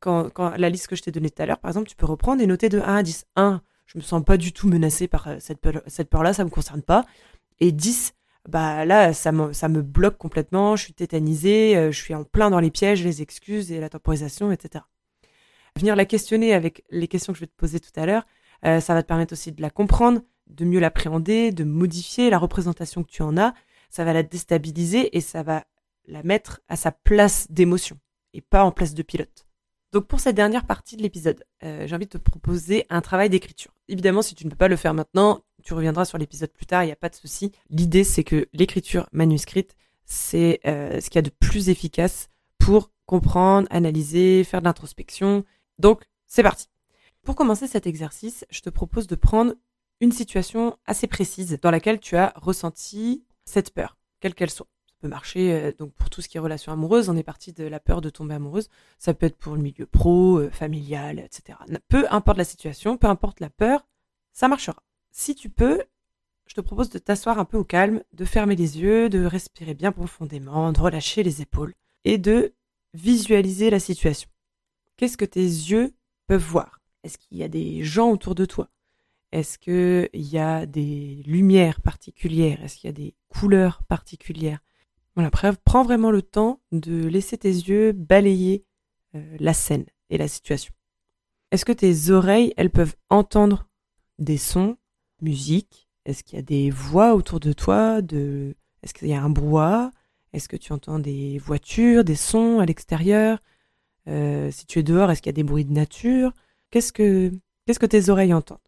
Quand, 0.00 0.30
la 0.56 0.68
liste 0.68 0.88
que 0.88 0.96
je 0.96 1.02
t'ai 1.02 1.12
donnée 1.12 1.30
tout 1.30 1.40
à 1.40 1.46
l'heure, 1.46 1.58
par 1.58 1.70
exemple, 1.70 1.88
tu 1.88 1.94
peux 1.94 2.06
reprendre 2.06 2.42
et 2.42 2.46
noter 2.46 2.68
de 2.68 2.80
1 2.80 2.96
à 2.96 3.02
10. 3.02 3.26
1, 3.36 3.62
je 3.86 3.98
me 3.98 4.02
sens 4.02 4.22
pas 4.24 4.36
du 4.36 4.52
tout 4.52 4.68
menacée 4.68 5.08
par 5.08 5.28
euh, 5.28 5.36
cette 5.38 5.60
peur, 5.60 5.80
cette 5.86 6.10
peur-là, 6.10 6.32
ça 6.32 6.44
me 6.44 6.50
concerne 6.50 6.82
pas. 6.82 7.04
Et 7.60 7.72
10, 7.72 8.12
bah 8.48 8.84
là, 8.84 9.12
ça 9.14 9.32
me, 9.32 9.80
bloque 9.80 10.18
complètement, 10.18 10.76
je 10.76 10.84
suis 10.84 10.92
tétanisée, 10.92 11.76
euh, 11.76 11.92
je 11.92 11.98
suis 11.98 12.14
en 12.14 12.24
plein 12.24 12.50
dans 12.50 12.60
les 12.60 12.72
pièges, 12.72 13.04
les 13.04 13.22
excuses 13.22 13.70
et 13.70 13.80
la 13.80 13.88
temporisation, 13.88 14.50
etc. 14.50 14.84
Venir 15.76 15.96
la 15.96 16.04
questionner 16.04 16.52
avec 16.52 16.84
les 16.90 17.08
questions 17.08 17.32
que 17.32 17.38
je 17.38 17.44
vais 17.44 17.48
te 17.48 17.56
poser 17.56 17.80
tout 17.80 17.92
à 17.96 18.04
l'heure, 18.04 18.26
ça 18.62 18.94
va 18.94 19.02
te 19.02 19.08
permettre 19.08 19.32
aussi 19.32 19.50
de 19.50 19.62
la 19.62 19.70
comprendre, 19.70 20.20
de 20.52 20.64
mieux 20.64 20.80
l'appréhender, 20.80 21.52
de 21.52 21.64
modifier 21.64 22.30
la 22.30 22.38
représentation 22.38 23.02
que 23.02 23.10
tu 23.10 23.22
en 23.22 23.36
as. 23.36 23.54
Ça 23.90 24.04
va 24.04 24.12
la 24.12 24.22
déstabiliser 24.22 25.16
et 25.16 25.20
ça 25.20 25.42
va 25.42 25.64
la 26.06 26.22
mettre 26.22 26.60
à 26.68 26.76
sa 26.76 26.92
place 26.92 27.46
d'émotion 27.50 27.98
et 28.32 28.40
pas 28.40 28.64
en 28.64 28.72
place 28.72 28.94
de 28.94 29.02
pilote. 29.02 29.46
Donc 29.92 30.06
pour 30.06 30.20
cette 30.20 30.36
dernière 30.36 30.64
partie 30.64 30.96
de 30.96 31.02
l'épisode, 31.02 31.44
euh, 31.64 31.86
j'ai 31.86 31.94
envie 31.94 32.06
de 32.06 32.10
te 32.10 32.18
proposer 32.18 32.86
un 32.88 33.02
travail 33.02 33.28
d'écriture. 33.28 33.72
Évidemment, 33.88 34.22
si 34.22 34.34
tu 34.34 34.46
ne 34.46 34.50
peux 34.50 34.56
pas 34.56 34.68
le 34.68 34.76
faire 34.76 34.94
maintenant, 34.94 35.42
tu 35.62 35.74
reviendras 35.74 36.06
sur 36.06 36.16
l'épisode 36.16 36.50
plus 36.50 36.66
tard, 36.66 36.82
il 36.82 36.86
n'y 36.86 36.92
a 36.92 36.96
pas 36.96 37.10
de 37.10 37.14
souci. 37.14 37.52
L'idée, 37.68 38.04
c'est 38.04 38.24
que 38.24 38.48
l'écriture 38.54 39.06
manuscrite, 39.12 39.76
c'est 40.06 40.60
euh, 40.66 40.98
ce 41.00 41.10
qu'il 41.10 41.16
y 41.16 41.18
a 41.18 41.22
de 41.22 41.30
plus 41.30 41.68
efficace 41.68 42.30
pour 42.58 42.90
comprendre, 43.04 43.68
analyser, 43.70 44.44
faire 44.44 44.60
de 44.60 44.64
l'introspection. 44.64 45.44
Donc, 45.78 46.04
c'est 46.26 46.42
parti. 46.42 46.68
Pour 47.22 47.36
commencer 47.36 47.66
cet 47.66 47.86
exercice, 47.86 48.46
je 48.50 48.60
te 48.60 48.70
propose 48.70 49.06
de 49.06 49.14
prendre 49.14 49.54
une 50.02 50.12
situation 50.12 50.76
assez 50.84 51.06
précise 51.06 51.58
dans 51.62 51.70
laquelle 51.70 52.00
tu 52.00 52.16
as 52.16 52.32
ressenti 52.34 53.24
cette 53.44 53.72
peur, 53.72 53.96
quelle 54.18 54.34
qu'elle 54.34 54.50
soit 54.50 54.66
peut 55.00 55.08
marcher 55.08 55.52
euh, 55.52 55.72
donc 55.78 55.92
pour 55.94 56.10
tout 56.10 56.20
ce 56.20 56.28
qui 56.28 56.38
est 56.38 56.40
relations 56.40 56.72
amoureuses. 56.72 57.08
On 57.08 57.16
est 57.16 57.22
parti 57.22 57.52
de 57.52 57.64
la 57.64 57.80
peur 57.80 58.00
de 58.00 58.10
tomber 58.10 58.34
amoureuse. 58.34 58.68
Ça 58.98 59.14
peut 59.14 59.26
être 59.26 59.36
pour 59.36 59.54
le 59.54 59.62
milieu 59.62 59.86
pro, 59.86 60.38
euh, 60.38 60.50
familial, 60.50 61.18
etc. 61.18 61.58
Peu 61.88 62.06
importe 62.10 62.38
la 62.38 62.44
situation, 62.44 62.96
peu 62.96 63.06
importe 63.06 63.40
la 63.40 63.50
peur, 63.50 63.86
ça 64.32 64.48
marchera. 64.48 64.82
Si 65.12 65.34
tu 65.34 65.50
peux, 65.50 65.82
je 66.46 66.54
te 66.54 66.60
propose 66.60 66.90
de 66.90 66.98
t'asseoir 66.98 67.38
un 67.38 67.44
peu 67.44 67.58
au 67.58 67.64
calme, 67.64 68.02
de 68.12 68.24
fermer 68.24 68.56
les 68.56 68.80
yeux, 68.80 69.08
de 69.08 69.24
respirer 69.24 69.74
bien 69.74 69.92
profondément, 69.92 70.72
de 70.72 70.80
relâcher 70.80 71.22
les 71.22 71.42
épaules 71.42 71.74
et 72.04 72.18
de 72.18 72.54
visualiser 72.94 73.70
la 73.70 73.78
situation. 73.78 74.28
Qu'est-ce 74.96 75.16
que 75.16 75.24
tes 75.24 75.40
yeux 75.40 75.94
peuvent 76.26 76.42
voir? 76.42 76.80
Est-ce 77.04 77.18
qu'il 77.18 77.38
y 77.38 77.42
a 77.42 77.48
des 77.48 77.84
gens 77.84 78.10
autour 78.10 78.34
de 78.34 78.44
toi? 78.44 78.68
Est-ce 79.32 79.58
qu'il 79.58 80.08
y 80.12 80.38
a 80.38 80.66
des 80.66 81.22
lumières 81.26 81.80
particulières? 81.80 82.62
Est-ce 82.62 82.76
qu'il 82.76 82.88
y 82.88 82.90
a 82.90 82.92
des 82.92 83.14
couleurs 83.28 83.82
particulières? 83.84 84.60
Voilà, 85.14 85.30
prends 85.30 85.82
vraiment 85.82 86.10
le 86.10 86.22
temps 86.22 86.60
de 86.70 87.06
laisser 87.06 87.38
tes 87.38 87.48
yeux 87.50 87.92
balayer 87.92 88.64
euh, 89.14 89.36
la 89.40 89.54
scène 89.54 89.86
et 90.10 90.18
la 90.18 90.28
situation. 90.28 90.72
Est-ce 91.50 91.64
que 91.64 91.72
tes 91.72 92.10
oreilles, 92.10 92.52
elles 92.56 92.70
peuvent 92.70 92.94
entendre 93.10 93.68
des 94.18 94.38
sons, 94.38 94.76
musique? 95.20 95.88
Est-ce 96.04 96.24
qu'il 96.24 96.36
y 96.36 96.38
a 96.38 96.42
des 96.42 96.70
voix 96.70 97.14
autour 97.14 97.40
de 97.40 97.52
toi. 97.52 98.00
Est-ce 98.00 98.94
qu'il 98.94 99.08
y 99.08 99.14
a 99.14 99.22
un 99.22 99.30
brouhaha? 99.30 99.90
Est-ce 100.32 100.48
que 100.48 100.56
tu 100.56 100.72
entends 100.72 100.98
des 100.98 101.38
voitures, 101.38 102.04
des 102.04 102.16
sons 102.16 102.58
à 102.58 102.66
l'extérieur? 102.66 103.38
Euh, 104.08 104.50
Si 104.50 104.66
tu 104.66 104.78
es 104.78 104.82
dehors, 104.82 105.10
est-ce 105.10 105.22
qu'il 105.22 105.30
y 105.30 105.36
a 105.36 105.40
des 105.40 105.42
bruits 105.42 105.64
de 105.64 105.72
nature? 105.72 106.32
Qu'est-ce 106.70 106.92
que 106.92 107.30
qu'est-ce 107.66 107.78
que 107.78 107.86
tes 107.86 108.08
oreilles 108.08 108.34
entendent? 108.34 108.58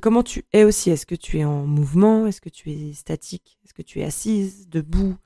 Comment 0.00 0.22
tu 0.22 0.44
es 0.52 0.64
aussi? 0.64 0.90
Est-ce 0.90 1.06
que 1.06 1.14
tu 1.14 1.38
es 1.38 1.44
en 1.44 1.66
mouvement? 1.66 2.26
Est-ce 2.26 2.40
que 2.40 2.48
tu 2.48 2.70
es 2.70 2.92
statique? 2.92 3.58
Est-ce 3.64 3.74
que 3.74 3.82
tu 3.82 4.00
es 4.00 4.04
assise, 4.04 4.68
debout? 4.68 5.16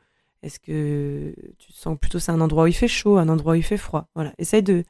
Est-ce 0.43 0.59
que 0.59 1.35
tu 1.59 1.73
sens 1.73 1.97
plutôt 1.99 2.19
c'est 2.19 2.33
un 2.33 2.41
endroit 2.41 2.65
où 2.65 2.67
il 2.67 2.75
fait 2.75 2.89
chaud, 2.89 3.17
un 3.17 3.29
endroit 3.29 3.53
où 3.53 3.57
il 3.57 3.63
fait 3.63 3.77
froid? 3.77 4.09
Voilà, 4.15 4.35
essaye 4.39 4.63
de, 4.63 4.85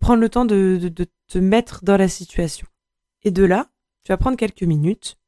prendre 0.00 0.20
le 0.20 0.28
temps 0.28 0.44
de, 0.44 0.78
de 0.82 1.06
te 1.28 1.38
mettre 1.38 1.84
dans 1.84 1.96
la 1.96 2.08
situation. 2.08 2.66
Et 3.22 3.30
de 3.30 3.44
là, 3.44 3.70
tu 4.04 4.12
vas 4.12 4.16
prendre 4.16 4.36
quelques 4.36 4.62
minutes, 4.62 5.18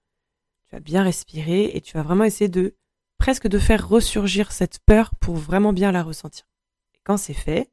tu 0.68 0.74
vas 0.74 0.80
bien 0.80 1.02
respirer 1.02 1.70
et 1.74 1.80
tu 1.80 1.94
vas 1.94 2.02
vraiment 2.02 2.24
essayer 2.24 2.48
de 2.48 2.74
presque 3.18 3.46
de 3.46 3.58
faire 3.58 3.88
ressurgir 3.88 4.50
cette 4.50 4.80
peur 4.80 5.14
pour 5.20 5.36
vraiment 5.36 5.72
bien 5.72 5.92
la 5.92 6.02
ressentir. 6.02 6.46
Et 6.94 6.98
quand 7.04 7.16
c'est 7.16 7.34
fait, 7.34 7.70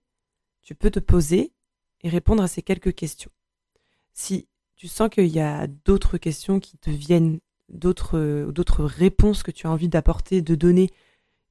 tu 0.62 0.76
peux 0.76 0.92
te 0.92 1.00
poser 1.00 1.54
et 2.02 2.10
répondre 2.10 2.44
à 2.44 2.48
ces 2.48 2.62
quelques 2.62 2.94
questions. 2.94 3.32
Si 4.13 4.49
tu 4.80 4.88
sens 4.88 5.10
qu'il 5.10 5.28
y 5.28 5.42
a 5.42 5.68
d'autres 5.68 6.18
questions 6.18 6.62
qui 6.62 6.78
te 6.78 6.89
viennent, 6.89 7.42
d'autres, 7.68 8.15
réponses 8.86 9.44
que 9.44 9.52
tu 9.52 9.68
as 9.68 9.70
envie 9.70 9.89
d'apporter, 9.89 10.42
de 10.42 10.56
donner, 10.56 10.89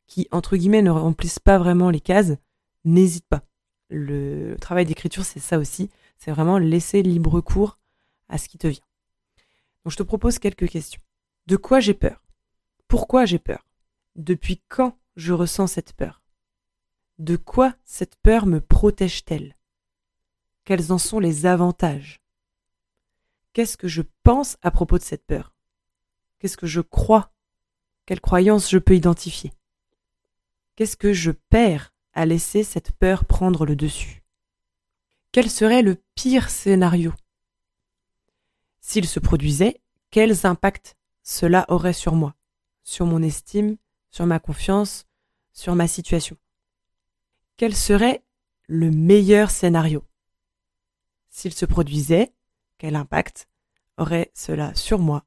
qui, 0.07 0.27
entre 0.33 0.57
guillemets, 0.57 0.81
ne 0.81 0.91
remplissent 0.91 1.39
pas 1.39 1.59
vraiment 1.59 1.91
les 1.91 2.01
cases, 2.01 2.33
n'hésite 2.87 3.27
pas. 3.29 3.43
Le 3.91 4.57
travail 4.59 4.87
d'écriture, 4.87 5.27
c'est 5.27 5.41
ça 5.41 5.59
aussi. 5.59 5.91
C'est 6.17 6.31
vraiment 6.31 6.57
laisser 6.57 7.03
libre 7.03 7.43
cours 7.43 7.79
à 8.31 8.39
ce 8.39 8.49
qui 8.49 8.57
te 8.57 8.67
vient. 8.67 8.81
Donc, 9.85 9.93
je 9.93 9.99
te 9.99 10.03
propose 10.03 10.39
quelques 10.39 10.69
questions. 10.71 11.03
De 11.47 11.57
quoi 11.57 11.81
j'ai 11.81 11.95
peur? 11.95 12.25
Pourquoi 12.89 13.27
j'ai 13.27 13.39
peur? 13.39 13.67
Depuis 14.17 14.63
quand 14.69 14.97
je 15.17 15.35
ressens 15.35 15.67
cette 15.67 15.93
peur? 15.93 16.23
De 17.19 17.37
quoi 17.37 17.75
cette 17.85 18.17
peur 18.23 18.47
me 18.47 18.63
protège-t-elle? 18.63 19.55
Quels 20.65 20.93
en 20.93 20.99
sont 20.99 21.21
les 21.21 21.45
avantages? 21.45 22.23
Qu'est-ce 23.53 23.77
que 23.77 23.89
je 23.89 24.03
pense 24.23 24.57
à 24.63 24.71
propos 24.71 24.99
de 24.99 25.03
cette 25.03 25.27
peur? 25.27 25.55
Qu'est-ce 26.39 26.57
que 26.57 26.67
je 26.67 26.81
crois? 26.81 27.33
Quelles 28.07 28.21
croyances 28.21 28.71
je 28.71 28.79
peux 28.79 28.95
identifier? 28.95 29.53
Qu'est-ce 30.77 30.97
que 30.97 31.13
je 31.13 31.33
perds 31.33 31.93
à 32.13 32.27
laisser 32.27 32.63
cette 32.63 32.93
peur 32.93 33.25
prendre 33.25 33.67
le 33.67 33.77
dessus? 33.77 34.23
Quel 35.33 35.51
serait 35.51 35.83
le 35.83 36.03
pire 36.15 36.51
scénario? 36.51 37.13
S'il 38.81 39.07
se 39.07 39.21
produisait, 39.21 39.81
quels 40.11 40.47
impacts 40.47 40.97
cela 41.23 41.67
aurait 41.69 41.93
sur 41.93 42.15
moi, 42.15 42.35
sur 42.83 43.05
mon 43.05 43.23
estime, 43.23 43.77
sur 44.11 44.25
ma 44.25 44.39
confiance, 44.39 45.05
sur 45.53 45.75
ma 45.75 45.89
situation? 45.89 46.37
Quel 47.57 47.77
serait 47.77 48.25
le 48.69 48.91
meilleur 48.91 49.51
scénario? 49.51 50.05
S'il 51.29 51.53
se 51.53 51.67
produisait, 51.67 52.33
quel 52.79 52.97
impact 52.97 53.49
aurait 53.97 54.31
cela 54.35 54.75
sur 54.75 54.99
moi, 54.99 55.25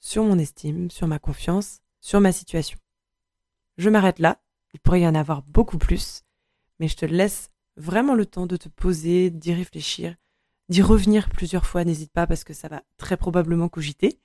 sur 0.00 0.24
mon 0.24 0.38
estime, 0.38 0.90
sur 0.90 1.06
ma 1.06 1.18
confiance, 1.18 1.80
sur 2.00 2.20
ma 2.20 2.32
situation? 2.32 2.78
Je 3.76 3.90
m'arrête 3.90 4.18
là, 4.18 4.40
il 4.72 4.80
pourrait 4.80 5.02
y 5.02 5.06
en 5.06 5.14
avoir 5.14 5.42
beaucoup 5.42 5.78
plus, 5.78 6.22
mais 6.80 6.88
je 6.88 6.96
te 6.96 7.06
laisse 7.06 7.50
vraiment 7.76 8.14
le 8.14 8.26
temps 8.26 8.46
de 8.46 8.56
te 8.56 8.68
poser, 8.68 9.30
d'y 9.30 9.52
réfléchir, 9.52 10.16
d'y 10.68 10.82
revenir 10.82 11.28
plusieurs 11.28 11.66
fois, 11.66 11.84
n'hésite 11.84 12.12
pas 12.12 12.26
parce 12.26 12.44
que 12.44 12.54
ça 12.54 12.68
va 12.68 12.82
très 12.96 13.16
probablement 13.16 13.68
cogiter. 13.68 14.20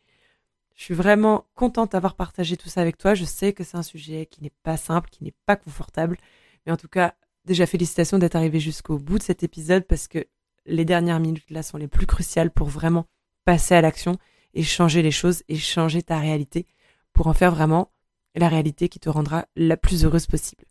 Je 0.75 0.83
suis 0.85 0.93
vraiment 0.93 1.45
contente 1.55 1.91
d'avoir 1.91 2.15
partagé 2.15 2.55
tout 2.55 2.69
ça 2.69 2.79
avec 2.79 2.97
toi. 2.97 3.13
Je 3.13 3.25
sais 3.25 3.51
que 3.51 3.65
c'est 3.65 3.75
un 3.75 3.83
sujet 3.83 4.27
qui 4.27 4.41
n'est 4.41 4.53
pas 4.63 4.77
simple, 4.77 5.09
qui 5.09 5.25
n'est 5.25 5.35
pas 5.45 5.57
confortable, 5.57 6.17
mais 6.65 6.71
en 6.71 6.77
tout 6.77 6.87
cas, 6.87 7.15
déjà 7.43 7.65
félicitations 7.65 8.17
d'être 8.17 8.35
arrivé 8.35 8.59
jusqu'au 8.61 8.97
bout 8.97 9.17
de 9.17 9.23
cet 9.23 9.43
épisode 9.43 9.85
parce 9.85 10.07
que 10.07 10.25
les 10.69 10.85
dernières 10.85 11.19
minutes 11.19 11.49
là 11.49 11.63
sont 11.63 11.77
les 11.77 11.87
plus 11.87 12.05
cruciales 12.05 12.51
pour 12.51 12.67
vraiment 12.67 13.05
passer 13.45 13.75
à 13.75 13.81
l'action 13.81 14.17
et 14.53 14.63
changer 14.63 15.01
les 15.01 15.11
choses 15.11 15.43
et 15.49 15.55
changer 15.55 16.01
ta 16.01 16.19
réalité 16.19 16.65
pour 17.13 17.27
en 17.27 17.33
faire 17.33 17.51
vraiment 17.51 17.91
la 18.35 18.47
réalité 18.47 18.89
qui 18.89 18.99
te 18.99 19.09
rendra 19.09 19.45
la 19.55 19.77
plus 19.77 20.05
heureuse 20.05 20.27
possible. 20.27 20.65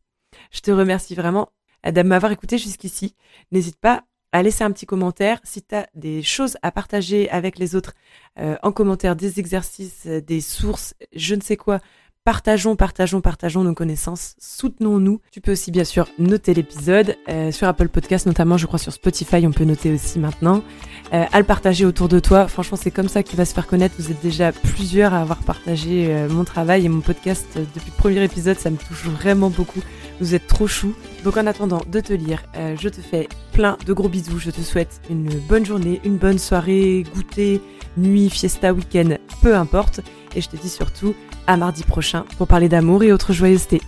Je 0.50 0.60
te 0.60 0.70
remercie 0.70 1.14
vraiment 1.14 1.50
de 1.84 2.02
m'avoir 2.02 2.32
écouté 2.32 2.58
jusqu'ici. 2.58 3.14
N'hésite 3.52 3.78
pas 3.78 4.04
à 4.32 4.42
laisser 4.42 4.62
un 4.62 4.70
petit 4.70 4.86
commentaire 4.86 5.40
si 5.44 5.62
tu 5.62 5.74
as 5.74 5.88
des 5.94 6.22
choses 6.22 6.56
à 6.62 6.70
partager 6.70 7.30
avec 7.30 7.58
les 7.58 7.74
autres 7.74 7.94
euh, 8.38 8.56
en 8.62 8.72
commentaire, 8.72 9.16
des 9.16 9.40
exercices, 9.40 10.06
des 10.06 10.40
sources, 10.40 10.94
je 11.14 11.34
ne 11.34 11.40
sais 11.40 11.56
quoi 11.56 11.80
Partageons, 12.28 12.76
partageons, 12.76 13.22
partageons 13.22 13.64
nos 13.64 13.72
connaissances, 13.72 14.34
soutenons-nous. 14.38 15.18
Tu 15.30 15.40
peux 15.40 15.52
aussi 15.52 15.70
bien 15.70 15.84
sûr 15.84 16.08
noter 16.18 16.52
l'épisode 16.52 17.16
euh, 17.30 17.50
sur 17.52 17.66
Apple 17.66 17.88
Podcast, 17.88 18.26
notamment 18.26 18.58
je 18.58 18.66
crois 18.66 18.78
sur 18.78 18.92
Spotify, 18.92 19.46
on 19.46 19.50
peut 19.50 19.64
noter 19.64 19.90
aussi 19.90 20.18
maintenant. 20.18 20.62
Euh, 21.14 21.24
à 21.32 21.38
le 21.38 21.46
partager 21.46 21.86
autour 21.86 22.06
de 22.06 22.18
toi, 22.18 22.46
franchement 22.46 22.76
c'est 22.76 22.90
comme 22.90 23.08
ça 23.08 23.22
qu'il 23.22 23.38
va 23.38 23.46
se 23.46 23.54
faire 23.54 23.66
connaître. 23.66 23.94
Vous 23.98 24.10
êtes 24.10 24.20
déjà 24.20 24.52
plusieurs 24.52 25.14
à 25.14 25.22
avoir 25.22 25.38
partagé 25.38 26.08
euh, 26.10 26.28
mon 26.28 26.44
travail 26.44 26.84
et 26.84 26.90
mon 26.90 27.00
podcast 27.00 27.46
depuis 27.54 27.92
le 27.96 27.96
premier 27.96 28.22
épisode, 28.22 28.58
ça 28.58 28.68
me 28.68 28.76
touche 28.76 29.06
vraiment 29.06 29.48
beaucoup. 29.48 29.80
Vous 30.20 30.34
êtes 30.34 30.46
trop 30.46 30.66
chou. 30.66 30.94
Donc 31.24 31.36
en 31.36 31.46
attendant 31.46 31.82
de 31.90 32.00
te 32.00 32.12
lire, 32.12 32.44
je 32.54 32.88
te 32.88 33.00
fais 33.00 33.28
plein 33.52 33.76
de 33.86 33.92
gros 33.92 34.08
bisous. 34.08 34.38
Je 34.38 34.50
te 34.50 34.60
souhaite 34.60 35.00
une 35.10 35.28
bonne 35.28 35.64
journée, 35.64 36.00
une 36.04 36.16
bonne 36.16 36.38
soirée, 36.38 37.04
goûter, 37.14 37.60
nuit, 37.96 38.30
fiesta, 38.30 38.72
week-end, 38.72 39.16
peu 39.42 39.54
importe. 39.54 40.00
Et 40.34 40.40
je 40.40 40.48
te 40.48 40.56
dis 40.56 40.68
surtout 40.68 41.14
à 41.46 41.56
mardi 41.56 41.82
prochain 41.82 42.24
pour 42.36 42.46
parler 42.46 42.68
d'amour 42.68 43.02
et 43.02 43.12
autres 43.12 43.32
joyeusetés. 43.32 43.80